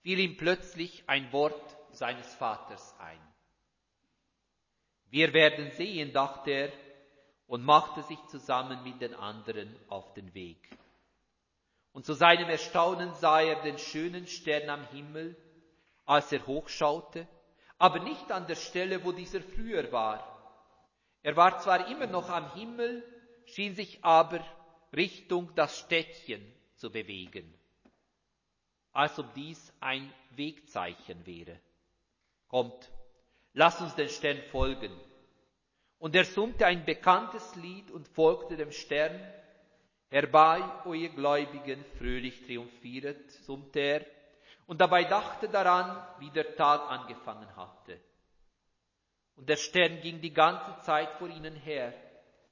fiel 0.00 0.18
ihm 0.18 0.38
plötzlich 0.38 1.04
ein 1.06 1.30
Wort 1.32 1.76
seines 1.90 2.34
Vaters 2.34 2.94
ein. 2.98 3.20
Wir 5.10 5.34
werden 5.34 5.70
sehen, 5.72 6.14
dachte 6.14 6.50
er 6.50 6.72
und 7.46 7.62
machte 7.62 8.02
sich 8.04 8.18
zusammen 8.28 8.82
mit 8.82 9.02
den 9.02 9.14
anderen 9.14 9.76
auf 9.88 10.14
den 10.14 10.32
Weg. 10.32 10.70
Und 11.92 12.06
zu 12.06 12.14
seinem 12.14 12.48
Erstaunen 12.48 13.14
sah 13.16 13.42
er 13.42 13.60
den 13.60 13.76
schönen 13.76 14.26
Stern 14.26 14.70
am 14.70 14.86
Himmel, 14.88 15.36
als 16.06 16.32
er 16.32 16.46
hochschaute, 16.46 17.28
aber 17.82 17.98
nicht 17.98 18.30
an 18.30 18.46
der 18.46 18.54
Stelle, 18.54 19.04
wo 19.04 19.10
dieser 19.10 19.40
früher 19.40 19.90
war. 19.90 20.22
Er 21.24 21.34
war 21.34 21.58
zwar 21.58 21.88
immer 21.88 22.06
noch 22.06 22.28
am 22.28 22.54
Himmel, 22.54 23.02
schien 23.44 23.74
sich 23.74 24.04
aber 24.04 24.38
Richtung 24.94 25.52
das 25.56 25.80
Städtchen 25.80 26.40
zu 26.76 26.92
bewegen, 26.92 27.52
als 28.92 29.18
ob 29.18 29.34
dies 29.34 29.72
ein 29.80 30.14
Wegzeichen 30.30 31.26
wäre. 31.26 31.58
Kommt, 32.46 32.88
lass 33.52 33.80
uns 33.80 33.96
den 33.96 34.10
Stern 34.10 34.40
folgen. 34.52 34.92
Und 35.98 36.14
er 36.14 36.24
summte 36.24 36.66
ein 36.66 36.84
bekanntes 36.84 37.56
Lied 37.56 37.90
und 37.90 38.06
folgte 38.06 38.56
dem 38.56 38.70
Stern. 38.70 39.20
Herbei, 40.08 40.62
ihr 40.94 41.08
Gläubigen, 41.08 41.84
fröhlich 41.98 42.46
triumphiert, 42.46 43.28
summte 43.44 43.80
er, 43.80 44.06
und 44.72 44.78
dabei 44.78 45.04
dachte 45.04 45.50
daran, 45.50 46.02
wie 46.18 46.30
der 46.30 46.56
Tag 46.56 46.90
angefangen 46.90 47.56
hatte. 47.56 48.00
Und 49.34 49.46
der 49.46 49.58
Stern 49.58 50.00
ging 50.00 50.22
die 50.22 50.32
ganze 50.32 50.78
Zeit 50.86 51.10
vor 51.18 51.28
ihnen 51.28 51.54
her 51.54 51.92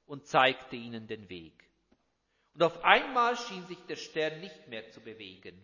und 0.05 0.27
zeigte 0.27 0.75
ihnen 0.75 1.07
den 1.07 1.29
Weg. 1.29 1.67
Und 2.53 2.61
auf 2.61 2.83
einmal 2.83 3.35
schien 3.37 3.65
sich 3.65 3.83
der 3.87 3.95
Stern 3.95 4.39
nicht 4.39 4.67
mehr 4.67 4.87
zu 4.91 5.01
bewegen. 5.01 5.59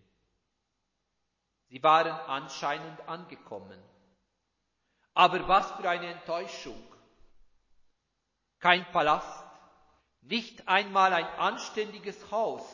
Sie 1.68 1.84
waren 1.84 2.20
anscheinend 2.28 3.08
angekommen. 3.08 3.80
Aber 5.14 5.48
was 5.48 5.72
für 5.74 5.88
eine 5.88 6.08
Enttäuschung. 6.08 6.82
Kein 8.58 8.84
Palast, 8.92 9.46
nicht 10.22 10.68
einmal 10.68 11.14
ein 11.14 11.28
anständiges 11.38 12.32
Haus 12.32 12.68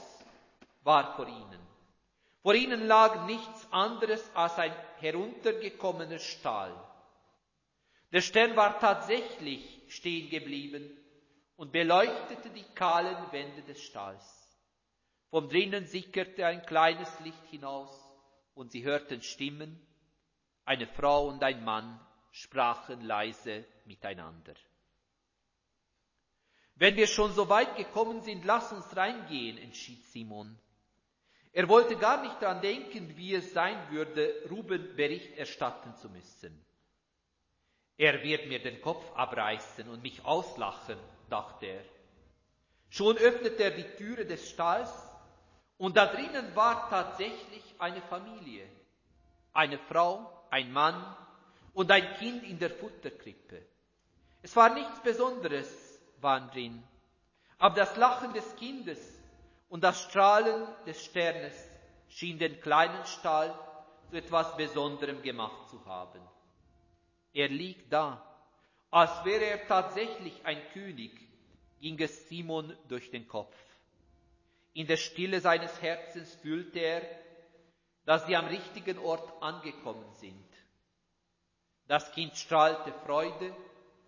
war 0.84 1.18
vor 1.18 1.28
ihnen. 1.28 1.63
Vor 2.44 2.56
ihnen 2.56 2.88
lag 2.88 3.26
nichts 3.26 3.72
anderes 3.72 4.30
als 4.36 4.60
ein 4.60 4.76
heruntergekommener 5.00 6.20
Stall. 6.20 6.76
Der 8.12 8.22
Stern 8.22 8.56
war 8.58 8.80
tatsächlich 8.80 9.82
stehen 9.88 10.30
geblieben 10.30 10.92
und 11.56 11.72
beleuchtete 11.72 12.50
die 12.50 12.66
kahlen 12.76 13.32
Wände 13.32 13.62
des 13.64 13.82
Stalls. 13.82 14.24
Vom 15.30 15.48
drinnen 15.48 15.86
sickerte 15.86 16.46
ein 16.46 16.66
kleines 16.66 17.10
Licht 17.22 17.46
hinaus 17.50 17.98
und 18.56 18.72
sie 18.72 18.84
hörten 18.84 19.22
Stimmen. 19.22 19.80
Eine 20.66 20.88
Frau 20.88 21.30
und 21.30 21.42
ein 21.44 21.64
Mann 21.64 22.00
sprachen 22.32 23.02
leise 23.02 23.66
miteinander. 23.86 24.54
Wenn 26.76 26.98
wir 26.98 27.08
schon 27.08 27.32
so 27.32 27.48
weit 27.48 27.78
gekommen 27.78 28.22
sind, 28.22 28.44
lass 28.44 28.74
uns 28.74 28.96
reingehen, 28.98 29.58
entschied 29.58 30.04
Simon. 30.08 30.60
Er 31.56 31.70
wollte 31.70 31.96
gar 31.96 32.24
nicht 32.24 32.42
daran 32.42 32.62
denken, 32.62 33.16
wie 33.16 33.36
es 33.36 33.54
sein 33.54 33.78
würde, 33.92 34.34
Ruben 34.50 34.96
Bericht 34.96 35.38
erstatten 35.38 35.96
zu 35.96 36.10
müssen. 36.10 36.66
Er 37.96 38.24
wird 38.24 38.48
mir 38.48 38.60
den 38.62 38.82
Kopf 38.82 39.06
abreißen 39.16 39.88
und 39.88 40.02
mich 40.02 40.26
auslachen, 40.26 40.98
dachte 41.30 41.68
er. 41.68 41.84
Schon 42.90 43.18
öffnete 43.18 43.64
er 43.64 43.72
die 43.72 43.96
Türe 43.98 44.26
des 44.26 44.50
Stalls 44.50 44.92
und 45.78 45.96
da 45.96 46.08
drinnen 46.08 46.56
war 46.56 46.90
tatsächlich 46.90 47.64
eine 47.78 48.02
Familie. 48.02 48.68
Eine 49.54 49.78
Frau, 49.78 50.28
ein 50.50 50.74
Mann 50.74 51.16
und 51.74 51.92
ein 51.92 52.16
Kind 52.16 52.44
in 52.44 52.58
der 52.58 52.72
Futterkrippe. 52.72 53.64
Es 54.42 54.56
war 54.56 54.74
nichts 54.74 55.00
Besonderes, 55.02 56.02
waren 56.20 56.50
drin. 56.50 56.84
Aber 57.60 57.76
das 57.76 57.96
Lachen 57.96 58.34
des 58.34 58.56
Kindes 58.56 59.13
und 59.74 59.84
das 59.84 60.04
Strahlen 60.04 60.68
des 60.86 61.04
Sternes 61.04 61.56
schien 62.08 62.38
den 62.38 62.62
kleinen 62.62 63.04
Stall 63.08 63.58
zu 64.08 64.16
etwas 64.16 64.56
Besonderem 64.56 65.24
gemacht 65.24 65.68
zu 65.68 65.84
haben. 65.88 66.22
Er 67.34 67.48
liegt 67.48 67.92
da, 67.92 68.24
als 68.92 69.26
wäre 69.26 69.46
er 69.46 69.68
tatsächlich 69.68 70.46
ein 70.46 70.62
König, 70.74 71.20
ging 71.80 72.00
es 72.00 72.30
Simon 72.30 72.78
durch 72.88 73.10
den 73.10 73.28
Kopf. 73.28 73.58
In 74.74 74.86
der 74.86 74.98
Stille 74.98 75.42
seines 75.42 75.82
Herzens 75.82 76.36
fühlte 76.36 76.78
er, 76.78 77.02
dass 78.06 78.28
sie 78.28 78.36
am 78.36 78.46
richtigen 78.46 79.00
Ort 79.00 79.42
angekommen 79.42 80.14
sind. 80.20 80.50
Das 81.88 82.12
Kind 82.12 82.38
strahlte 82.38 82.94
Freude 83.08 83.56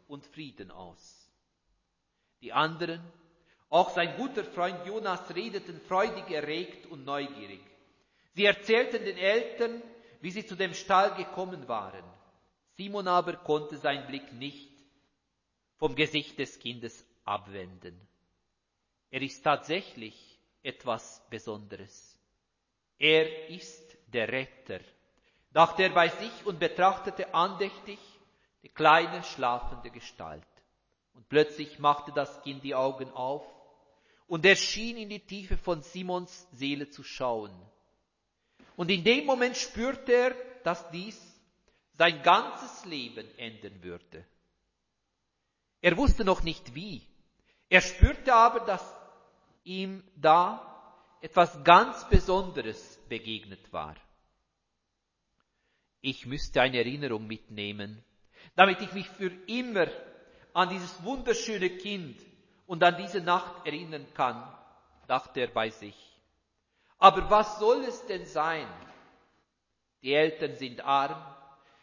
und 0.08 0.28
Frieden 0.28 0.70
aus. 0.70 1.28
Die 2.42 2.54
anderen, 2.54 3.02
auch 3.70 3.90
sein 3.90 4.16
guter 4.18 4.44
Freund 4.44 4.86
Jonas, 4.86 5.34
redeten 5.36 5.80
freudig 5.82 6.30
erregt 6.32 6.86
und 6.88 7.06
neugierig. 7.06 7.62
Sie 8.34 8.46
erzählten 8.46 9.04
den 9.04 9.18
Eltern, 9.18 9.82
wie 10.22 10.32
sie 10.32 10.46
zu 10.46 10.56
dem 10.56 10.74
Stall 10.74 11.16
gekommen 11.16 11.68
waren. 11.68 12.04
Simon 12.78 13.08
aber 13.08 13.38
konnte 13.38 13.78
seinen 13.78 14.08
Blick 14.08 14.34
nicht 14.34 14.72
vom 15.78 15.96
Gesicht 15.96 16.38
des 16.40 16.60
Kindes 16.60 17.06
abwenden. 17.24 18.00
Er 19.10 19.22
ist 19.22 19.44
tatsächlich 19.44 20.40
etwas 20.62 21.22
Besonderes. 21.30 22.20
Er 22.98 23.50
ist 23.50 23.98
der 24.08 24.28
Retter, 24.30 24.80
dachte 25.52 25.84
er 25.84 25.90
bei 25.90 26.10
sich 26.10 26.46
und 26.46 26.60
betrachtete 26.60 27.34
andächtig 27.34 28.00
die 28.64 28.70
kleine 28.70 29.24
schlafende 29.24 29.90
Gestalt. 29.92 30.44
Und 31.14 31.30
plötzlich 31.30 31.80
machte 31.80 32.12
das 32.12 32.42
Kind 32.42 32.64
die 32.64 32.76
Augen 32.76 33.12
auf 33.12 33.46
und 34.28 34.46
er 34.46 34.56
schien 34.56 34.98
in 34.98 35.10
die 35.10 35.20
Tiefe 35.20 35.58
von 35.58 35.82
Simons 35.82 36.48
Seele 36.52 36.90
zu 36.90 37.04
schauen. 37.04 37.52
Und 38.76 38.90
in 38.90 39.04
dem 39.04 39.26
Moment 39.26 39.56
spürte 39.56 40.12
er, 40.12 40.36
dass 40.64 40.90
dies 40.92 41.20
sein 41.98 42.22
ganzes 42.24 42.86
Leben 42.86 43.28
ändern 43.38 43.82
würde. 43.84 44.26
Er 45.82 45.96
wusste 45.98 46.26
noch 46.26 46.44
nicht 46.44 46.76
wie. 46.76 47.02
Er 47.70 47.82
spürte 47.82 48.34
aber, 48.34 48.62
dass 48.62 48.84
ihm 49.64 50.04
da 50.16 50.72
etwas 51.22 51.64
ganz 51.64 52.08
Besonderes 52.10 53.00
begegnet 53.08 53.72
war. 53.72 53.96
Ich 56.02 56.26
müsste 56.26 56.62
eine 56.62 56.78
Erinnerung 56.78 57.26
mitnehmen, 57.26 58.04
damit 58.56 58.82
ich 58.82 58.92
mich 58.94 59.08
für 59.10 59.32
immer 59.48 59.88
an 60.54 60.70
dieses 60.70 61.04
wunderschöne 61.04 61.70
Kind 61.70 62.20
und 62.68 62.84
an 62.84 62.98
diese 62.98 63.22
Nacht 63.22 63.66
erinnern 63.66 64.06
kann, 64.14 64.44
dachte 65.08 65.42
er 65.42 65.48
bei 65.48 65.70
sich. 65.70 65.96
Aber 66.98 67.30
was 67.30 67.60
soll 67.60 67.84
es 67.84 68.06
denn 68.08 68.26
sein? 68.26 68.68
Die 70.02 70.14
Eltern 70.14 70.56
sind 70.56 70.82
arm, 70.82 71.22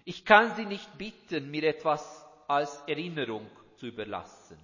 ich 0.04 0.24
kann 0.24 0.54
Sie 0.56 0.64
nicht 0.64 0.98
bitten, 0.98 1.50
mir 1.50 1.64
etwas 1.64 2.24
als 2.48 2.82
Erinnerung 2.86 3.48
zu 3.76 3.86
überlassen. 3.86 4.58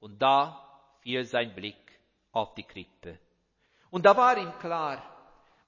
Und 0.00 0.20
da 0.20 0.66
fiel 1.02 1.24
sein 1.24 1.54
Blick 1.54 1.76
auf 2.32 2.54
die 2.54 2.62
Krippe. 2.62 3.18
Und 3.90 4.06
da 4.06 4.16
war 4.16 4.38
ihm 4.38 4.52
klar, 4.58 5.02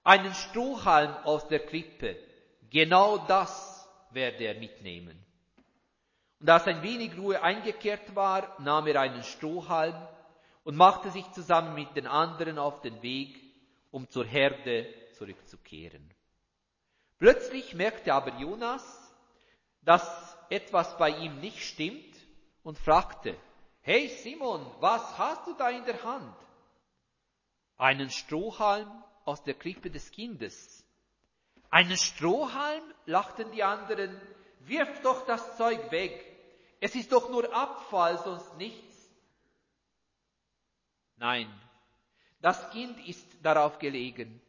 einen 0.05 0.33
Strohhalm 0.35 1.15
aus 1.25 1.47
der 1.49 1.61
Krippe, 1.61 2.17
genau 2.71 3.19
das 3.19 3.89
werde 4.11 4.45
er 4.45 4.55
mitnehmen. 4.55 5.19
Und 6.43 6.51
als 6.51 6.67
ein 6.67 6.83
wenig 6.83 7.17
Ruhe 7.17 7.41
eingekehrt 7.41 8.17
war, 8.17 8.61
nahm 8.61 8.89
er 8.89 9.01
einen 9.01 9.23
Strohhalm 9.23 9.95
und 10.65 10.75
machte 10.75 11.13
sich 11.13 11.31
zusammen 11.31 11.77
mit 11.77 11.95
den 11.95 12.09
anderen 12.09 12.59
auf 12.59 12.81
den 12.81 13.01
Weg, 13.01 13.41
um 13.93 14.11
zur 14.11 14.25
Herde 14.25 14.93
zurückzukehren. 15.13 16.13
Plötzlich 17.21 17.75
merkte 17.75 18.13
aber 18.13 18.37
Jonas, 18.41 18.83
dass 19.83 20.37
etwas 20.51 20.99
bei 20.99 21.11
ihm 21.11 21.39
nicht 21.39 21.61
stimmt 21.61 22.17
und 22.65 22.77
fragte, 22.77 23.37
Hey 23.81 24.09
Simon, 24.09 24.67
was 24.81 25.17
hast 25.19 25.47
du 25.47 25.53
da 25.53 25.71
in 25.71 25.85
der 25.85 26.03
Hand? 26.03 26.35
Einen 27.77 28.11
Strohhalm 28.11 28.91
aus 29.25 29.45
der 29.45 29.55
Krippe 29.55 29.93
des 29.93 30.11
Kindes. 30.11 30.85
Einen 31.71 31.97
Strohhalm? 31.97 32.83
lachten 33.07 33.53
die 33.53 33.63
anderen. 33.63 34.21
Wirf 34.59 35.03
doch 35.03 35.25
das 35.27 35.57
Zeug 35.57 35.93
weg. 35.93 36.32
Es 36.85 36.97
ist 36.97 37.13
doch 37.13 37.31
nur 37.31 37.55
Abfall, 37.55 38.19
sonst 38.19 38.57
nichts. 38.57 39.09
Nein, 41.15 41.49
das 42.41 42.71
Kind 42.71 42.99
ist 43.07 43.25
darauf 43.41 43.79
gelegen. 43.79 44.43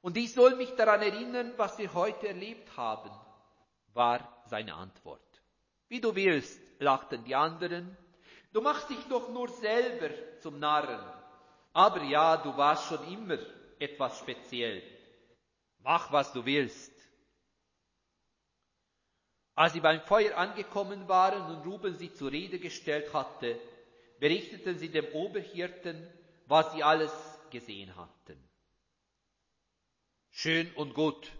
Und 0.00 0.16
ich 0.16 0.32
soll 0.32 0.54
mich 0.54 0.70
daran 0.76 1.02
erinnern, 1.02 1.54
was 1.56 1.76
wir 1.78 1.92
heute 1.92 2.28
erlebt 2.28 2.76
haben, 2.76 3.10
war 3.94 4.20
seine 4.46 4.74
Antwort. 4.74 5.42
Wie 5.88 6.00
du 6.00 6.14
willst, 6.14 6.60
lachten 6.78 7.24
die 7.24 7.34
anderen. 7.34 7.96
Du 8.52 8.60
machst 8.60 8.88
dich 8.88 9.04
doch 9.08 9.28
nur 9.30 9.48
selber 9.48 10.10
zum 10.38 10.60
Narren. 10.60 11.04
Aber 11.72 12.04
ja, 12.04 12.36
du 12.36 12.56
warst 12.56 12.86
schon 12.86 13.12
immer 13.12 13.38
etwas 13.80 14.20
speziell. 14.20 14.84
Mach, 15.80 16.12
was 16.12 16.32
du 16.32 16.44
willst. 16.44 16.91
Als 19.54 19.74
sie 19.74 19.80
beim 19.80 20.00
Feuer 20.00 20.36
angekommen 20.36 21.08
waren 21.08 21.54
und 21.54 21.66
Ruben 21.66 21.96
sie 21.96 22.12
zur 22.14 22.32
Rede 22.32 22.58
gestellt 22.58 23.12
hatte, 23.12 23.60
berichteten 24.18 24.78
sie 24.78 24.88
dem 24.88 25.06
Oberhirten, 25.12 26.06
was 26.46 26.72
sie 26.72 26.82
alles 26.82 27.12
gesehen 27.50 27.94
hatten. 27.96 28.38
Schön 30.30 30.72
und 30.74 30.94
gut, 30.94 31.30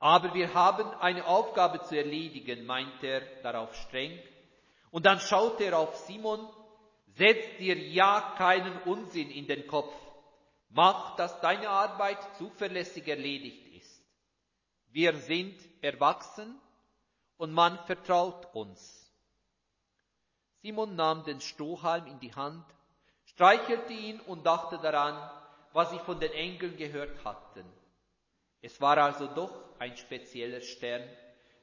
aber 0.00 0.34
wir 0.34 0.52
haben 0.52 0.88
eine 1.00 1.26
Aufgabe 1.26 1.80
zu 1.82 1.96
erledigen, 1.96 2.66
meint 2.66 3.02
er 3.02 3.20
darauf 3.42 3.74
streng. 3.76 4.18
Und 4.90 5.06
dann 5.06 5.20
schaut 5.20 5.60
er 5.60 5.78
auf 5.78 5.94
Simon, 6.06 6.48
setz 7.16 7.56
dir 7.58 7.76
ja 7.78 8.34
keinen 8.36 8.76
Unsinn 8.82 9.30
in 9.30 9.46
den 9.46 9.66
Kopf. 9.66 9.94
Mach, 10.70 11.14
dass 11.16 11.40
deine 11.40 11.68
Arbeit 11.68 12.18
zuverlässig 12.36 13.06
erledigt 13.06 13.66
ist. 13.76 14.04
Wir 14.90 15.14
sind 15.16 15.56
erwachsen 15.80 16.60
und 17.36 17.52
man 17.52 17.78
vertraut 17.86 18.54
uns. 18.54 19.12
Simon 20.62 20.96
nahm 20.96 21.24
den 21.24 21.40
Strohhalm 21.40 22.06
in 22.06 22.18
die 22.20 22.34
Hand, 22.34 22.64
streichelte 23.26 23.92
ihn 23.92 24.20
und 24.20 24.46
dachte 24.46 24.78
daran, 24.78 25.30
was 25.72 25.90
sie 25.90 25.98
von 25.98 26.20
den 26.20 26.32
Engeln 26.32 26.76
gehört 26.76 27.24
hatten. 27.24 27.64
Es 28.62 28.80
war 28.80 28.96
also 28.96 29.26
doch 29.26 29.52
ein 29.78 29.96
spezieller 29.96 30.60
Stern, 30.60 31.02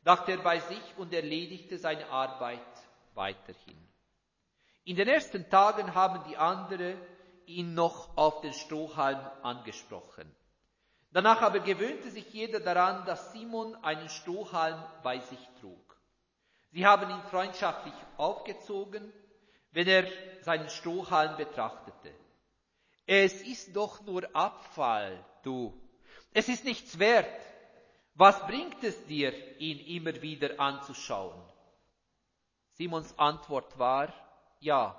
dachte 0.04 0.34
er 0.34 0.44
bei 0.44 0.60
sich 0.60 0.98
und 0.98 1.14
erledigte 1.14 1.78
seine 1.78 2.08
Arbeit 2.10 2.60
weiterhin. 3.16 3.88
In 4.84 4.96
den 4.96 5.08
ersten 5.08 5.50
Tagen 5.50 5.96
haben 5.96 6.24
die 6.30 6.38
anderen 6.38 6.98
ihn 7.46 7.74
noch 7.74 8.18
auf 8.18 8.42
den 8.42 8.54
Strohhalm 8.54 9.20
angesprochen. 9.44 10.30
Danach 11.12 11.42
aber 11.42 11.60
gewöhnte 11.60 12.10
sich 12.10 12.32
jeder 12.34 12.62
daran, 12.62 13.06
dass 13.06 13.34
Simon 13.34 13.76
einen 13.84 14.08
Strohhalm 14.10 14.82
bei 15.04 15.20
sich 15.20 15.50
trug. 15.60 16.00
Sie 16.72 16.86
haben 16.86 17.10
ihn 17.10 17.22
freundschaftlich 17.24 17.94
aufgezogen, 18.16 19.12
wenn 19.72 19.88
er 19.88 20.08
seinen 20.42 20.70
Strohhalm 20.70 21.36
betrachtete. 21.36 22.14
Es 23.06 23.42
ist 23.42 23.76
doch 23.76 24.02
nur 24.02 24.34
Abfall, 24.34 25.24
du. 25.44 25.78
Es 26.34 26.48
ist 26.48 26.64
nichts 26.64 26.98
wert. 26.98 27.42
Was 28.14 28.46
bringt 28.48 28.82
es 28.84 29.06
dir, 29.06 29.34
ihn 29.60 29.80
immer 29.80 30.22
wieder 30.22 30.60
anzuschauen? 30.60 31.42
Simons 32.74 33.18
Antwort 33.20 33.78
war, 33.78 34.14
ja, 34.60 34.96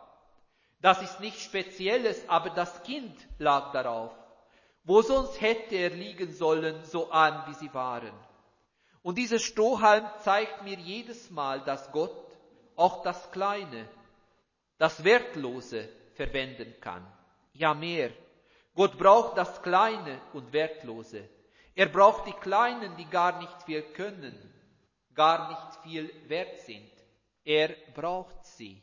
das 0.80 1.00
ist 1.00 1.20
nichts 1.20 1.42
Spezielles, 1.42 2.28
aber 2.28 2.50
das 2.50 2.82
Kind 2.82 3.16
lag 3.38 3.72
darauf. 3.72 4.12
Wo 4.84 5.02
sonst 5.02 5.40
hätte 5.40 5.76
er 5.76 5.90
liegen 5.90 6.32
sollen, 6.32 6.84
so 6.84 7.10
arm 7.12 7.44
wie 7.46 7.54
sie 7.54 7.72
waren. 7.72 8.12
Und 9.02 9.18
dieser 9.18 9.38
Strohhalm 9.38 10.06
zeigt 10.20 10.62
mir 10.62 10.76
jedes 10.76 11.30
Mal, 11.30 11.60
dass 11.60 11.90
Gott 11.92 12.38
auch 12.76 13.02
das 13.02 13.30
Kleine, 13.30 13.88
das 14.78 15.04
Wertlose 15.04 15.88
verwenden 16.14 16.74
kann. 16.80 17.06
Ja 17.52 17.74
mehr. 17.74 18.10
Gott 18.74 18.98
braucht 18.98 19.36
das 19.36 19.62
Kleine 19.62 20.20
und 20.32 20.52
Wertlose. 20.52 21.28
Er 21.74 21.86
braucht 21.86 22.26
die 22.26 22.32
Kleinen, 22.32 22.96
die 22.96 23.06
gar 23.06 23.38
nicht 23.38 23.62
viel 23.64 23.82
können, 23.82 24.36
gar 25.14 25.48
nicht 25.48 25.82
viel 25.82 26.28
wert 26.28 26.58
sind. 26.60 26.90
Er 27.44 27.68
braucht 27.94 28.44
sie. 28.44 28.82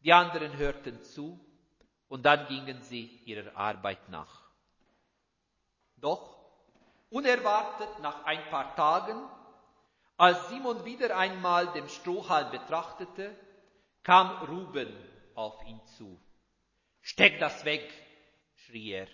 Die 0.00 0.12
anderen 0.12 0.56
hörten 0.56 1.02
zu 1.02 1.38
und 2.08 2.24
dann 2.24 2.46
gingen 2.46 2.82
sie 2.82 3.20
ihrer 3.24 3.56
Arbeit 3.56 4.08
nach. 4.08 4.43
Doch, 6.04 6.36
unerwartet 7.08 7.98
nach 8.00 8.26
ein 8.26 8.44
paar 8.50 8.76
Tagen, 8.76 9.26
als 10.18 10.50
Simon 10.50 10.84
wieder 10.84 11.16
einmal 11.16 11.72
den 11.72 11.88
Strohhalm 11.88 12.50
betrachtete, 12.50 13.34
kam 14.02 14.28
Ruben 14.44 14.94
auf 15.34 15.64
ihn 15.66 15.80
zu. 15.96 16.20
Steck 17.00 17.38
das 17.40 17.64
weg, 17.64 17.90
schrie 18.54 18.90
er. 18.90 19.08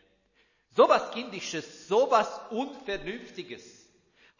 Sowas 0.70 1.12
Kindisches, 1.12 1.86
sowas 1.86 2.40
Unvernünftiges 2.50 3.88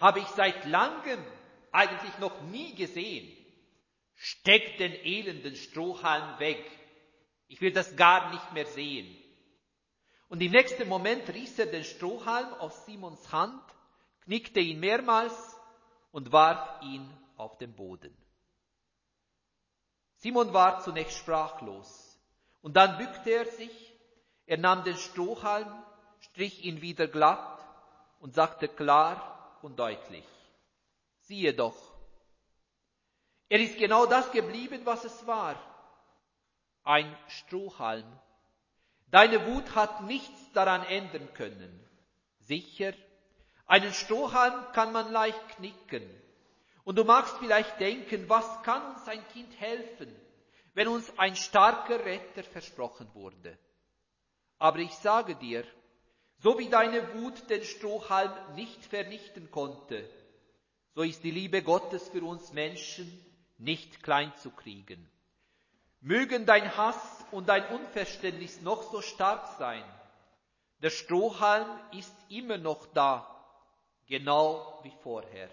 habe 0.01 0.19
ich 0.19 0.27
seit 0.27 0.65
langem 0.65 1.25
eigentlich 1.71 2.19
noch 2.19 2.41
nie 2.43 2.75
gesehen. 2.75 3.31
Steck 4.17 4.77
den 4.79 4.93
elenden 4.93 5.55
Strohhalm 5.55 6.41
weg. 6.41 6.69
Ich 7.47 7.61
will 7.61 7.73
das 7.73 7.95
gar 7.95 8.33
nicht 8.33 8.53
mehr 8.55 8.67
sehen. 8.67 9.20
Und 10.31 10.41
im 10.41 10.53
nächsten 10.53 10.89
Moment 10.89 11.29
riss 11.31 11.59
er 11.59 11.67
den 11.67 11.83
Strohhalm 11.83 12.55
aus 12.55 12.87
Simons 12.87 13.33
Hand, 13.33 13.63
knickte 14.21 14.61
ihn 14.61 14.79
mehrmals 14.79 15.35
und 16.13 16.31
warf 16.31 16.83
ihn 16.83 17.05
auf 17.37 17.59
den 17.59 17.75
Boden. 17.75 18.17
Simon 20.15 20.53
war 20.53 20.83
zunächst 20.83 21.19
sprachlos 21.19 22.17
und 22.63 22.75
dann 22.77 22.97
bückte 22.97 23.31
er 23.31 23.47
sich, 23.47 23.93
er 24.47 24.59
nahm 24.59 24.85
den 24.85 24.97
Strohhalm, 24.97 25.67
strich 26.21 26.65
ihn 26.65 26.81
wieder 26.81 27.09
glatt 27.09 27.59
und 28.21 28.33
sagte 28.33 28.69
klar 28.69 29.59
und 29.63 29.81
deutlich, 29.81 30.27
siehe 31.23 31.53
doch, 31.55 31.77
er 33.49 33.59
ist 33.59 33.79
genau 33.79 34.07
das 34.07 34.31
geblieben, 34.31 34.83
was 34.85 35.05
es 35.05 35.27
war, 35.27 35.57
ein 36.85 37.19
Strohhalm 37.27 38.07
Deine 39.11 39.47
Wut 39.47 39.75
hat 39.75 40.03
nichts 40.05 40.53
daran 40.53 40.85
ändern 40.85 41.33
können. 41.35 41.89
Sicher, 42.41 42.93
einen 43.67 43.93
Strohhalm 43.93 44.73
kann 44.73 44.93
man 44.93 45.13
leicht 45.13 45.49
knicken. 45.57 46.03
Und 46.85 46.97
du 46.97 47.05
magst 47.05 47.37
vielleicht 47.39 47.79
denken, 47.81 48.29
was 48.29 48.63
kann 48.63 48.95
uns 48.95 49.07
ein 49.07 49.27
Kind 49.29 49.61
helfen, 49.61 50.15
wenn 50.75 50.89
uns 50.89 51.13
ein 51.19 51.37
starker 51.37 52.05
Retter 52.05 52.43
versprochen 52.43 53.09
wurde. 53.15 53.59
Aber 54.59 54.79
ich 54.79 54.93
sage 54.97 55.37
dir, 55.37 55.65
so 56.39 56.59
wie 56.59 56.69
deine 56.69 57.15
Wut 57.15 57.51
den 57.51 57.65
Strohhalm 57.65 58.33
nicht 58.55 58.85
vernichten 58.85 59.51
konnte, 59.51 60.09
so 60.95 61.03
ist 61.03 61.23
die 61.23 61.31
Liebe 61.31 61.63
Gottes 61.63 62.09
für 62.09 62.23
uns 62.25 62.53
Menschen 62.53 63.25
nicht 63.59 64.03
klein 64.03 64.33
zu 64.37 64.51
kriegen. 64.51 65.09
Mögen 66.01 66.47
dein 66.47 66.77
Hass 66.77 67.20
und 67.33 67.49
dein 67.49 67.67
Unverständnis 67.69 68.61
noch 68.61 68.83
so 68.91 69.03
stark 69.03 69.47
sein, 69.59 69.85
der 70.83 70.91
Strohhalm 70.91 71.69
ist 71.93 72.15
immer 72.29 72.59
noch 72.59 72.87
da, 72.95 73.27
genau 74.07 74.81
wie 74.83 74.93
vorher. 75.03 75.51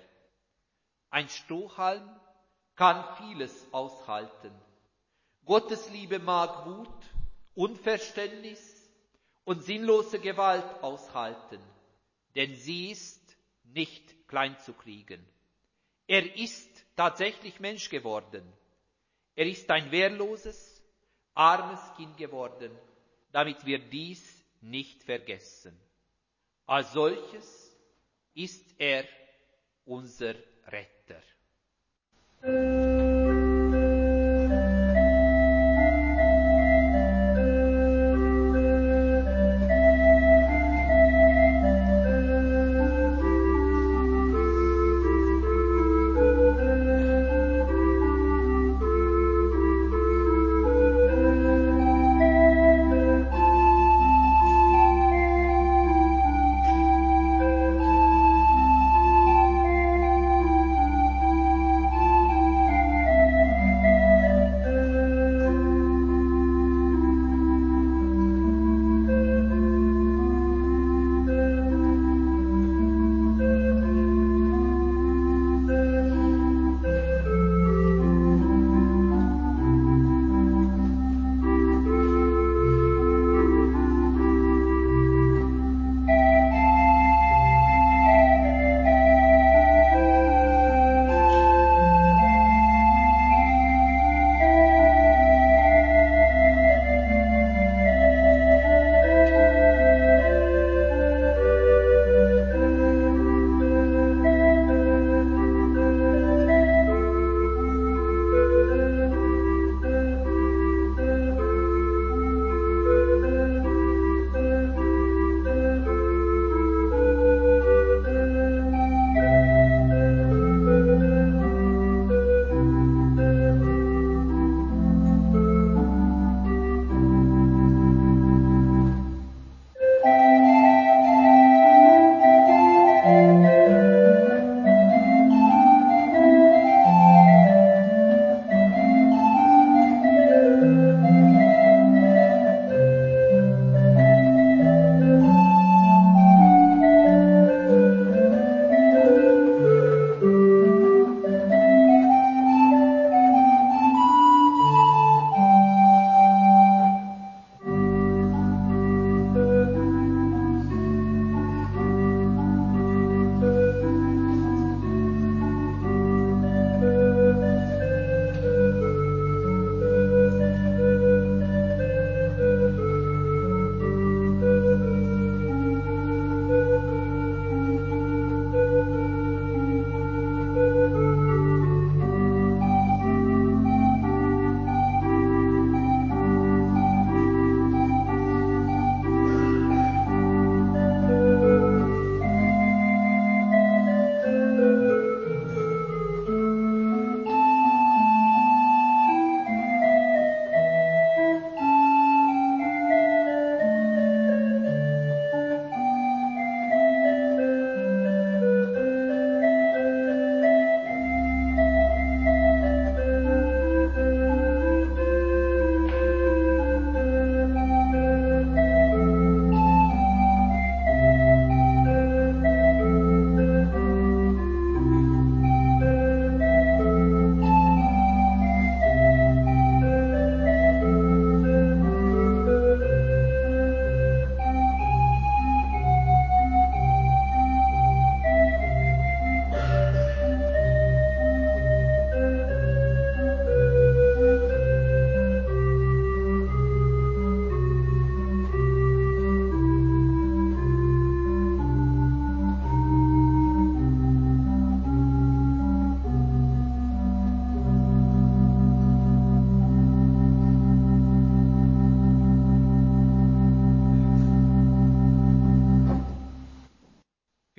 Ein 1.09 1.29
Strohhalm 1.29 2.09
kann 2.75 3.03
vieles 3.17 3.65
aushalten. 3.73 4.51
Gottes 5.45 5.89
Liebe 5.89 6.19
mag 6.19 6.65
Wut, 6.65 6.87
Unverständnis 7.55 8.89
und 9.45 9.63
sinnlose 9.63 10.19
Gewalt 10.19 10.83
aushalten, 10.83 11.61
denn 12.35 12.55
sie 12.55 12.91
ist 12.91 13.35
nicht 13.63 14.27
klein 14.27 14.57
zu 14.59 14.73
kriegen. 14.73 15.25
Er 16.07 16.35
ist 16.35 16.69
tatsächlich 16.95 17.59
Mensch 17.59 17.89
geworden 17.89 18.43
er 19.37 19.45
ist 19.45 19.69
ein 19.69 19.91
wehrloses, 19.91 20.76
armes 21.37 21.79
Kind 21.95 22.17
geworden, 22.17 22.71
damit 23.31 23.63
wir 23.65 23.77
dies 23.77 24.43
nicht 24.61 25.03
vergessen. 25.03 25.79
Als 26.65 26.91
solches 26.93 27.75
ist 28.33 28.65
er 28.79 29.05
unser 29.85 30.33
Retter. 30.67 31.21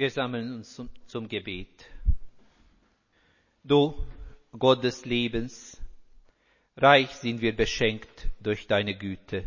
Wir 0.08 0.12
sammeln 0.12 0.54
uns 0.54 0.74
zum, 0.74 0.88
zum 1.06 1.28
Gebet. 1.28 1.84
Du, 3.62 3.94
Gott 4.58 4.82
des 4.82 5.04
Lebens, 5.04 5.78
reich 6.78 7.10
sind 7.10 7.42
wir 7.42 7.54
beschenkt 7.54 8.30
durch 8.40 8.66
deine 8.66 8.96
Güte. 8.96 9.46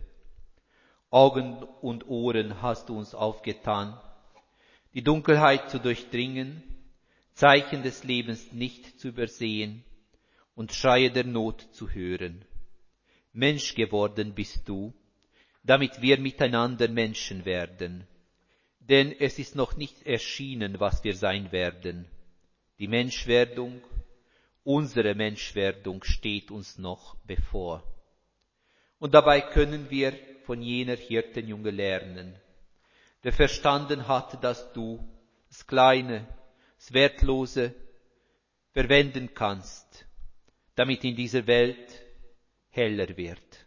Augen 1.09 1.63
und 1.81 2.05
Ohren 2.07 2.61
hast 2.61 2.89
du 2.89 2.99
uns 2.99 3.15
aufgetan, 3.15 3.99
die 4.93 5.01
Dunkelheit 5.01 5.71
zu 5.71 5.79
durchdringen, 5.79 6.61
Zeichen 7.33 7.81
des 7.81 8.03
Lebens 8.03 8.51
nicht 8.51 8.99
zu 8.99 9.07
übersehen 9.07 9.83
und 10.53 10.73
Schreie 10.73 11.09
der 11.09 11.25
Not 11.25 11.69
zu 11.71 11.89
hören. 11.89 12.45
Mensch 13.33 13.73
geworden 13.73 14.35
bist 14.35 14.69
du, 14.69 14.93
damit 15.63 16.03
wir 16.03 16.19
miteinander 16.19 16.87
Menschen 16.87 17.45
werden 17.45 18.05
denn 18.81 19.11
es 19.11 19.39
ist 19.39 19.55
noch 19.55 19.77
nicht 19.77 20.05
erschienen, 20.05 20.79
was 20.79 21.03
wir 21.03 21.15
sein 21.15 21.51
werden. 21.51 22.07
Die 22.79 22.87
Menschwerdung, 22.87 23.81
unsere 24.63 25.15
Menschwerdung 25.15 26.03
steht 26.03 26.51
uns 26.51 26.77
noch 26.77 27.15
bevor. 27.25 27.83
Und 28.97 29.13
dabei 29.13 29.41
können 29.41 29.89
wir 29.89 30.13
von 30.45 30.61
jener 30.61 30.95
Hirtenjunge 30.95 31.71
lernen, 31.71 32.35
der 33.23 33.33
verstanden 33.33 34.07
hat, 34.07 34.43
dass 34.43 34.73
du 34.73 35.07
das 35.47 35.67
Kleine, 35.67 36.27
das 36.77 36.93
Wertlose 36.93 37.75
verwenden 38.71 39.33
kannst, 39.33 40.05
damit 40.75 41.03
in 41.03 41.15
dieser 41.15 41.45
Welt 41.45 42.03
heller 42.69 43.15
wird. 43.15 43.65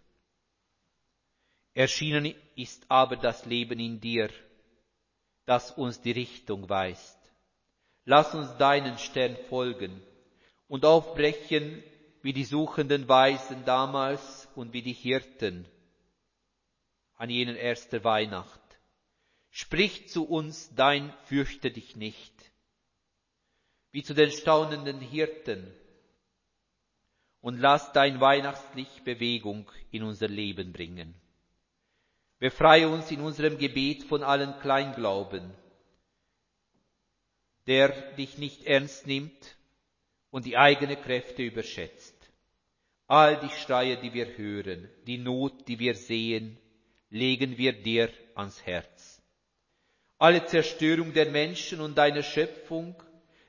Erschienen 1.74 2.34
ist 2.56 2.84
aber 2.88 3.16
das 3.16 3.46
Leben 3.46 3.78
in 3.78 4.00
dir, 4.00 4.30
das 5.47 5.70
uns 5.70 6.01
die 6.01 6.12
Richtung 6.12 6.68
weist. 6.68 7.18
Lass 8.05 8.34
uns 8.34 8.57
deinen 8.59 8.99
Stern 8.99 9.36
folgen 9.49 10.03
und 10.68 10.84
aufbrechen 10.84 11.82
wie 12.22 12.32
die 12.32 12.45
suchenden 12.45 13.09
Weisen 13.09 13.64
damals 13.64 14.49
und 14.55 14.72
wie 14.72 14.82
die 14.82 14.92
Hirten 14.92 15.66
an 17.16 17.30
jenen 17.30 17.57
erster 17.57 18.03
Weihnacht. 18.05 18.61
Sprich 19.51 20.09
zu 20.09 20.24
uns 20.24 20.74
dein 20.74 21.12
Fürchte 21.26 21.70
dich 21.70 21.97
nicht, 21.97 22.32
wie 23.92 24.03
zu 24.03 24.14
den 24.14 24.32
staunenden 24.32 25.01
Hirten, 25.01 25.72
und 27.40 27.59
lass 27.59 27.92
dein 27.92 28.20
Weihnachtslicht 28.20 29.05
Bewegung 29.05 29.70
in 29.90 30.03
unser 30.03 30.28
Leben 30.28 30.72
bringen. 30.72 31.14
Befreie 32.45 32.90
uns 32.90 33.11
in 33.11 33.22
unserem 33.22 33.57
Gebet 33.57 34.03
von 34.03 34.22
allen 34.22 34.59
Kleinglauben, 34.61 35.51
der 37.66 37.88
dich 38.16 38.36
nicht 38.36 38.66
ernst 38.66 39.07
nimmt 39.07 39.57
und 40.30 40.45
die 40.45 40.59
eigene 40.59 40.97
Kräfte 40.97 41.42
überschätzt. 41.42 42.14
All 43.07 43.40
die 43.40 43.49
Schreie, 43.49 43.97
die 43.97 44.12
wir 44.12 44.36
hören, 44.36 44.90
die 45.07 45.16
Not, 45.16 45.66
die 45.68 45.78
wir 45.78 45.95
sehen, 45.95 46.59
legen 47.09 47.57
wir 47.57 47.72
dir 47.82 48.11
ans 48.34 48.61
Herz. 48.66 49.22
Alle 50.18 50.45
Zerstörung 50.45 51.14
der 51.14 51.30
Menschen 51.30 51.80
und 51.80 51.97
deiner 51.97 52.22
Schöpfung 52.22 52.95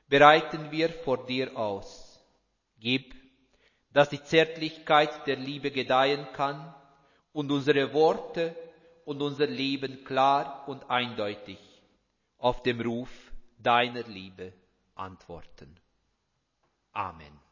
bereiten 0.07 0.71
wir 0.71 0.87
vor 0.87 1.25
dir 1.25 1.57
aus. 1.57 2.25
Gib, 2.79 3.13
dass 3.91 4.07
die 4.07 4.23
Zärtlichkeit 4.23 5.27
der 5.27 5.35
Liebe 5.35 5.71
gedeihen 5.71 6.25
kann 6.31 6.73
und 7.33 7.51
unsere 7.51 7.91
Worte 7.91 8.55
und 9.05 9.21
unser 9.21 9.47
Leben 9.47 10.03
klar 10.03 10.67
und 10.67 10.89
eindeutig 10.89 11.59
auf 12.37 12.63
dem 12.63 12.81
Ruf 12.81 13.31
deiner 13.59 14.03
Liebe 14.03 14.51
antworten. 14.95 15.75
Amen. 16.91 17.44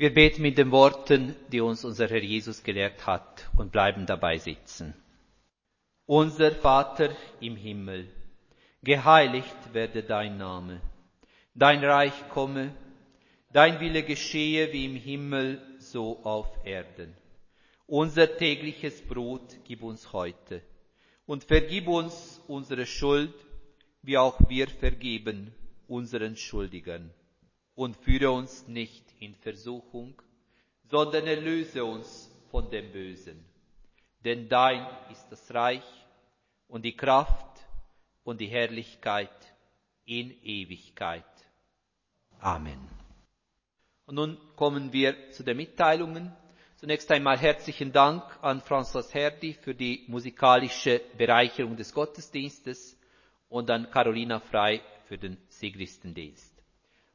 Wir 0.00 0.14
beten 0.14 0.40
mit 0.40 0.56
den 0.56 0.70
Worten, 0.70 1.36
die 1.52 1.60
uns 1.60 1.84
unser 1.84 2.08
Herr 2.08 2.22
Jesus 2.22 2.62
gelehrt 2.62 3.06
hat 3.06 3.50
und 3.58 3.70
bleiben 3.70 4.06
dabei 4.06 4.38
sitzen. 4.38 4.94
Unser 6.06 6.52
Vater 6.52 7.14
im 7.38 7.54
Himmel, 7.54 8.08
geheiligt 8.82 9.74
werde 9.74 10.02
dein 10.02 10.38
Name, 10.38 10.80
dein 11.54 11.84
Reich 11.84 12.14
komme, 12.30 12.74
dein 13.52 13.78
Wille 13.80 14.02
geschehe 14.02 14.72
wie 14.72 14.86
im 14.86 14.96
Himmel, 14.96 15.60
so 15.80 16.24
auf 16.24 16.48
Erden. 16.64 17.14
Unser 17.84 18.38
tägliches 18.38 19.06
Brot 19.06 19.58
gib 19.64 19.82
uns 19.82 20.14
heute 20.14 20.62
und 21.26 21.44
vergib 21.44 21.88
uns 21.88 22.42
unsere 22.48 22.86
Schuld, 22.86 23.34
wie 24.00 24.16
auch 24.16 24.38
wir 24.48 24.66
vergeben 24.66 25.54
unseren 25.88 26.36
Schuldigern 26.36 27.12
und 27.80 27.96
führe 27.96 28.30
uns 28.30 28.68
nicht 28.68 29.06
in 29.20 29.34
Versuchung, 29.36 30.12
sondern 30.90 31.26
erlöse 31.26 31.82
uns 31.82 32.30
von 32.50 32.70
dem 32.70 32.92
Bösen. 32.92 33.42
Denn 34.22 34.50
dein 34.50 34.86
ist 35.10 35.26
das 35.30 35.54
Reich 35.54 36.06
und 36.68 36.84
die 36.84 36.94
Kraft 36.94 37.58
und 38.22 38.38
die 38.38 38.48
Herrlichkeit 38.48 39.32
in 40.04 40.30
Ewigkeit. 40.42 41.24
Amen. 42.38 42.86
Und 44.04 44.16
nun 44.16 44.36
kommen 44.56 44.92
wir 44.92 45.30
zu 45.30 45.42
den 45.42 45.56
Mitteilungen. 45.56 46.36
Zunächst 46.76 47.10
einmal 47.10 47.38
herzlichen 47.38 47.92
Dank 47.92 48.22
an 48.42 48.60
François 48.60 49.10
Herdi 49.10 49.54
für 49.54 49.74
die 49.74 50.04
musikalische 50.06 51.00
Bereicherung 51.16 51.78
des 51.78 51.94
Gottesdienstes 51.94 53.00
und 53.48 53.70
an 53.70 53.90
Carolina 53.90 54.38
Frei 54.38 54.82
für 55.06 55.16
den 55.16 55.38
Sigristendienst. 55.48 56.59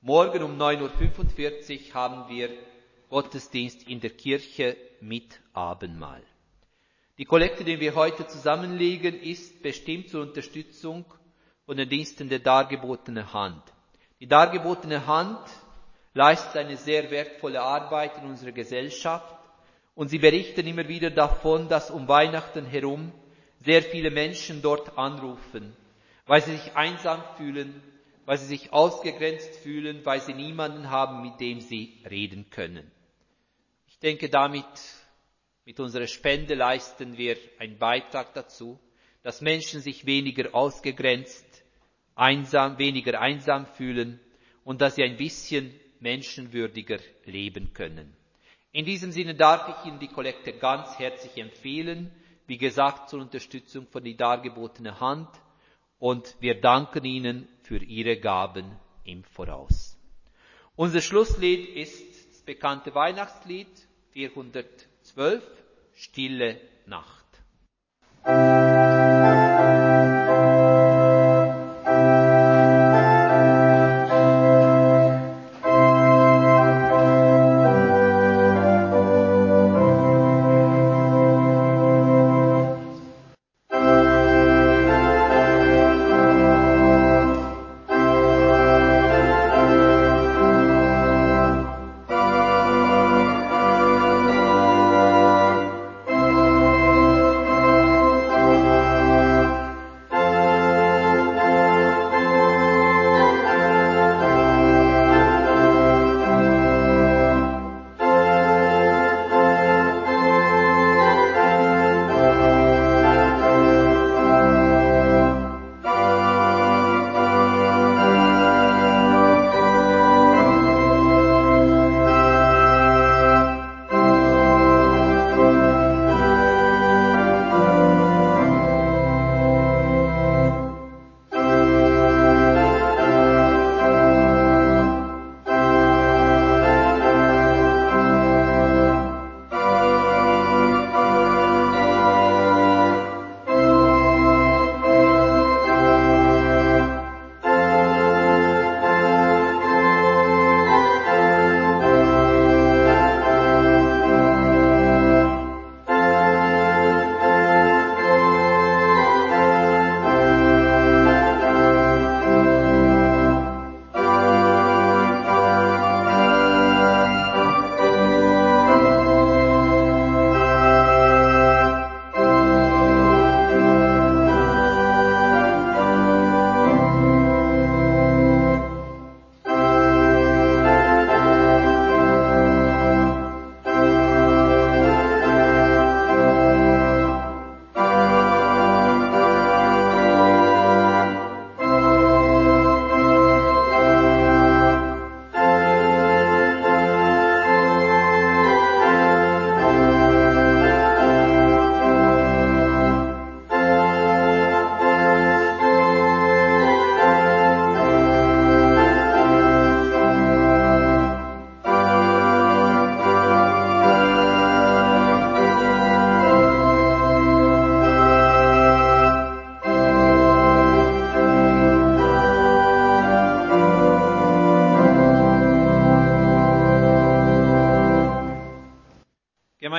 Morgen 0.07 0.43
um 0.43 0.61
9.45 0.61 1.87
Uhr 1.87 1.93
haben 1.95 2.29
wir 2.29 2.51
Gottesdienst 3.09 3.87
in 3.89 3.99
der 4.01 4.11
Kirche 4.11 4.77
mit 5.01 5.39
Abendmahl. 5.51 6.21
Die 7.17 7.25
Kollekte, 7.25 7.63
die 7.63 7.79
wir 7.79 7.95
heute 7.95 8.27
zusammenlegen, 8.27 9.19
ist 9.19 9.63
bestimmt 9.63 10.09
zur 10.09 10.21
Unterstützung 10.21 11.05
von 11.65 11.77
den 11.77 11.89
Diensten 11.89 12.29
der 12.29 12.37
dargebotenen 12.37 13.33
Hand. 13.33 13.63
Die 14.19 14.27
dargebotene 14.27 15.07
Hand 15.07 15.39
leistet 16.13 16.55
eine 16.57 16.77
sehr 16.77 17.09
wertvolle 17.09 17.63
Arbeit 17.63 18.15
in 18.19 18.29
unserer 18.29 18.51
Gesellschaft 18.51 19.35
und 19.95 20.09
sie 20.09 20.19
berichten 20.19 20.67
immer 20.67 20.87
wieder 20.87 21.09
davon, 21.09 21.67
dass 21.67 21.89
um 21.89 22.07
Weihnachten 22.07 22.67
herum 22.67 23.11
sehr 23.61 23.81
viele 23.81 24.11
Menschen 24.11 24.61
dort 24.61 24.99
anrufen, 24.99 25.75
weil 26.27 26.43
sie 26.43 26.57
sich 26.57 26.75
einsam 26.75 27.23
fühlen, 27.37 27.81
weil 28.26 28.38
sie 28.38 28.47
sich 28.47 28.73
ausgegrenzt 28.73 29.55
fühlen, 29.55 30.05
weil 30.05 30.21
sie 30.21 30.34
niemanden 30.34 30.89
haben, 30.89 31.21
mit 31.21 31.39
dem 31.39 31.61
sie 31.61 32.01
reden 32.09 32.49
können. 32.49 32.89
Ich 33.88 33.99
denke, 33.99 34.30
damit, 34.30 34.65
mit 35.65 35.80
unserer 35.80 36.07
Spende 36.07 36.55
leisten 36.55 37.17
wir 37.17 37.38
einen 37.59 37.78
Beitrag 37.78 38.34
dazu, 38.34 38.80
dass 39.23 39.41
Menschen 39.41 39.82
sich 39.82 40.05
weniger 40.05 40.53
ausgegrenzt, 40.53 41.45
einsam, 42.15 42.78
weniger 42.78 43.19
einsam 43.19 43.65
fühlen 43.65 44.19
und 44.63 44.82
dass 44.82 44.95
sie 44.95 45.03
ein 45.03 45.17
bisschen 45.17 45.73
menschenwürdiger 45.99 46.99
leben 47.26 47.73
können. 47.73 48.15
In 48.71 48.86
diesem 48.86 49.11
Sinne 49.11 49.36
darf 49.36 49.69
ich 49.69 49.88
Ihnen 49.88 49.99
die 49.99 50.09
Kollekte 50.09 50.53
ganz 50.53 50.99
herzlich 50.99 51.38
empfehlen, 51.38 52.11
wie 52.45 52.57
gesagt 52.57 53.09
zur 53.09 53.21
Unterstützung 53.21 53.88
von 53.88 54.03
die 54.03 54.17
dargebotene 54.17 54.99
Hand 54.99 55.30
und 55.99 56.35
wir 56.39 56.59
danken 56.61 57.05
Ihnen 57.05 57.47
für 57.61 57.77
Ihre 57.77 58.17
Gaben 58.17 58.77
im 59.03 59.23
Voraus. 59.23 59.97
Unser 60.75 61.01
Schlusslied 61.01 61.69
ist 61.69 62.29
das 62.29 62.41
bekannte 62.41 62.93
Weihnachtslied 62.93 63.67
412, 64.11 65.43
Stille 65.93 66.59
Nacht. 66.85 67.25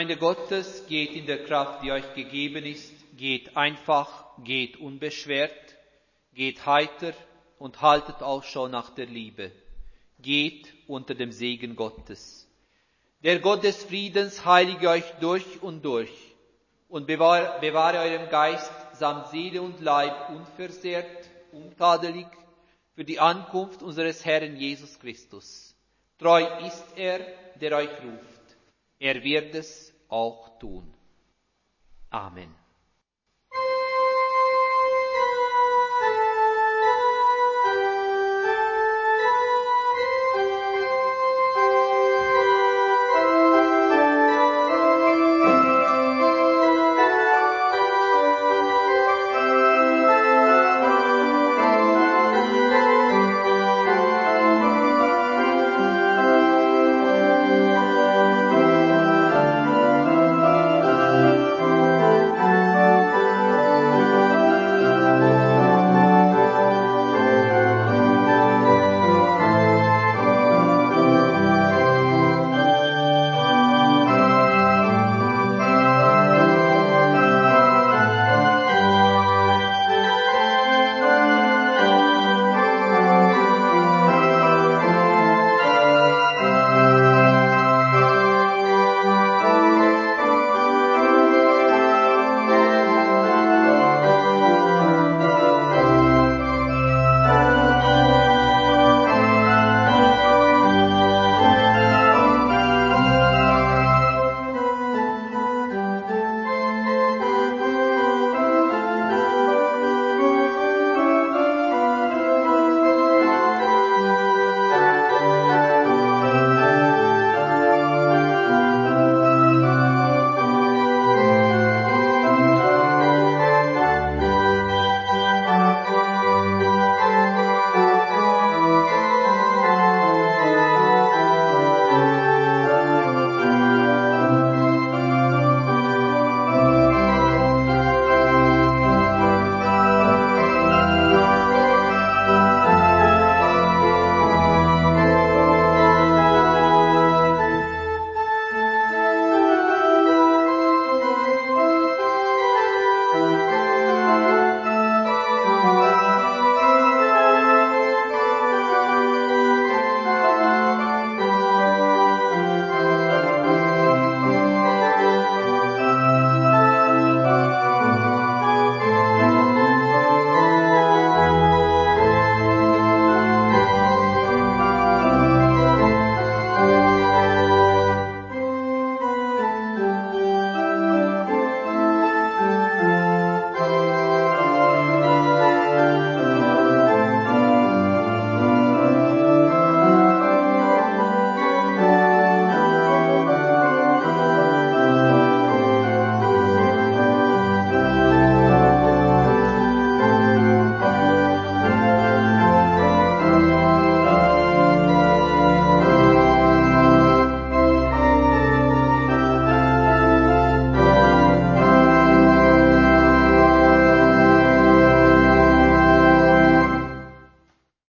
Gemeinde 0.06 0.20
Gottes, 0.20 0.86
geht 0.86 1.14
in 1.14 1.26
der 1.26 1.42
Kraft, 1.42 1.82
die 1.82 1.90
euch 1.90 2.14
gegeben 2.14 2.64
ist, 2.64 2.92
geht 3.16 3.56
einfach, 3.56 4.24
geht 4.44 4.76
unbeschwert, 4.76 5.74
geht 6.32 6.64
heiter 6.64 7.12
und 7.58 7.82
haltet 7.82 8.22
Ausschau 8.22 8.68
nach 8.68 8.90
der 8.90 9.06
Liebe. 9.06 9.50
Geht 10.20 10.72
unter 10.86 11.16
dem 11.16 11.32
Segen 11.32 11.74
Gottes. 11.74 12.48
Der 13.24 13.40
Gott 13.40 13.64
des 13.64 13.82
Friedens 13.82 14.44
heilige 14.44 14.90
euch 14.90 15.10
durch 15.18 15.60
und 15.60 15.84
durch 15.84 16.12
und 16.88 17.08
bewahre, 17.08 17.58
bewahre 17.60 17.98
eurem 17.98 18.28
Geist 18.28 18.70
samt 18.92 19.26
Seele 19.30 19.60
und 19.60 19.80
Leib 19.80 20.30
unversehrt, 20.30 21.28
untadelig 21.50 22.28
für 22.94 23.04
die 23.04 23.18
Ankunft 23.18 23.82
unseres 23.82 24.24
Herrn 24.24 24.54
Jesus 24.54 25.00
Christus. 25.00 25.74
Treu 26.16 26.46
ist 26.64 26.84
er, 26.94 27.26
der 27.60 27.76
euch 27.76 27.90
ruft. 28.04 28.56
Er 29.00 29.22
wird 29.24 29.54
es 29.56 29.95
auch 30.08 30.58
tun. 30.58 30.92
Amen. 32.10 32.65